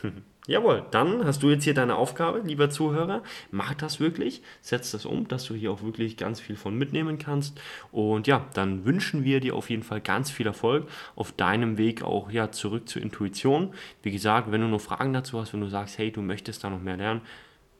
Jawohl, 0.48 0.84
dann 0.90 1.24
hast 1.24 1.44
du 1.44 1.52
jetzt 1.52 1.66
hier 1.66 1.76
deine 1.76 1.96
Aufgabe, 1.96 2.40
lieber 2.40 2.72
Zuhörer. 2.72 3.22
Mach 3.52 3.76
das 3.76 4.00
wirklich, 4.00 4.42
setz 4.62 4.90
das 4.90 5.06
um, 5.06 5.28
dass 5.28 5.46
du 5.46 5.54
hier 5.54 5.72
auch 5.72 5.84
wirklich 5.84 6.18
ganz 6.18 6.40
viel 6.40 6.56
von 6.56 6.76
mitnehmen 6.76 7.20
kannst. 7.20 7.62
Und 7.92 8.26
ja, 8.26 8.46
dann 8.56 8.84
wünschen 8.84 9.24
wir 9.24 9.40
dir 9.40 9.56
auf 9.56 9.70
jeden 9.70 9.84
Fall 9.84 10.02
ganz 10.02 10.32
viel 10.32 10.48
Erfolg 10.48 10.88
auf 11.16 11.32
deinem 11.32 11.78
Weg 11.78 12.02
auch 12.02 12.32
ja 12.32 12.52
zurück 12.52 12.90
zur 12.90 13.04
Intuition. 13.04 13.74
Wie 14.02 14.12
gesagt, 14.12 14.52
wenn 14.52 14.62
du 14.62 14.68
noch 14.68 14.82
Fragen 14.82 15.14
dazu 15.14 15.40
hast, 15.40 15.54
wenn 15.54 15.62
du 15.62 15.70
sagst, 15.70 16.00
hey, 16.00 16.12
du 16.12 16.24
möchtest 16.24 16.64
da 16.64 16.72
noch 16.72 16.82
mehr 16.82 16.98
lernen, 16.98 17.22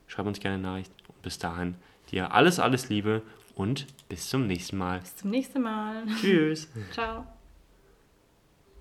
schreib 0.06 0.28
uns 0.28 0.40
gerne 0.40 0.56
eine 0.56 0.64
Nachricht. 0.64 0.92
Und 1.08 1.20
bis 1.24 1.40
dahin 1.40 1.76
dir 2.12 2.32
alles, 2.32 2.60
alles 2.60 2.90
Liebe 2.90 3.24
und 3.56 3.88
bis 4.08 4.30
zum 4.30 4.46
nächsten 4.46 4.78
Mal. 4.78 5.00
Bis 5.00 5.16
zum 5.16 5.32
nächsten 5.32 5.62
Mal. 5.64 6.04
Tschüss. 6.22 6.70
Ciao. 6.92 7.26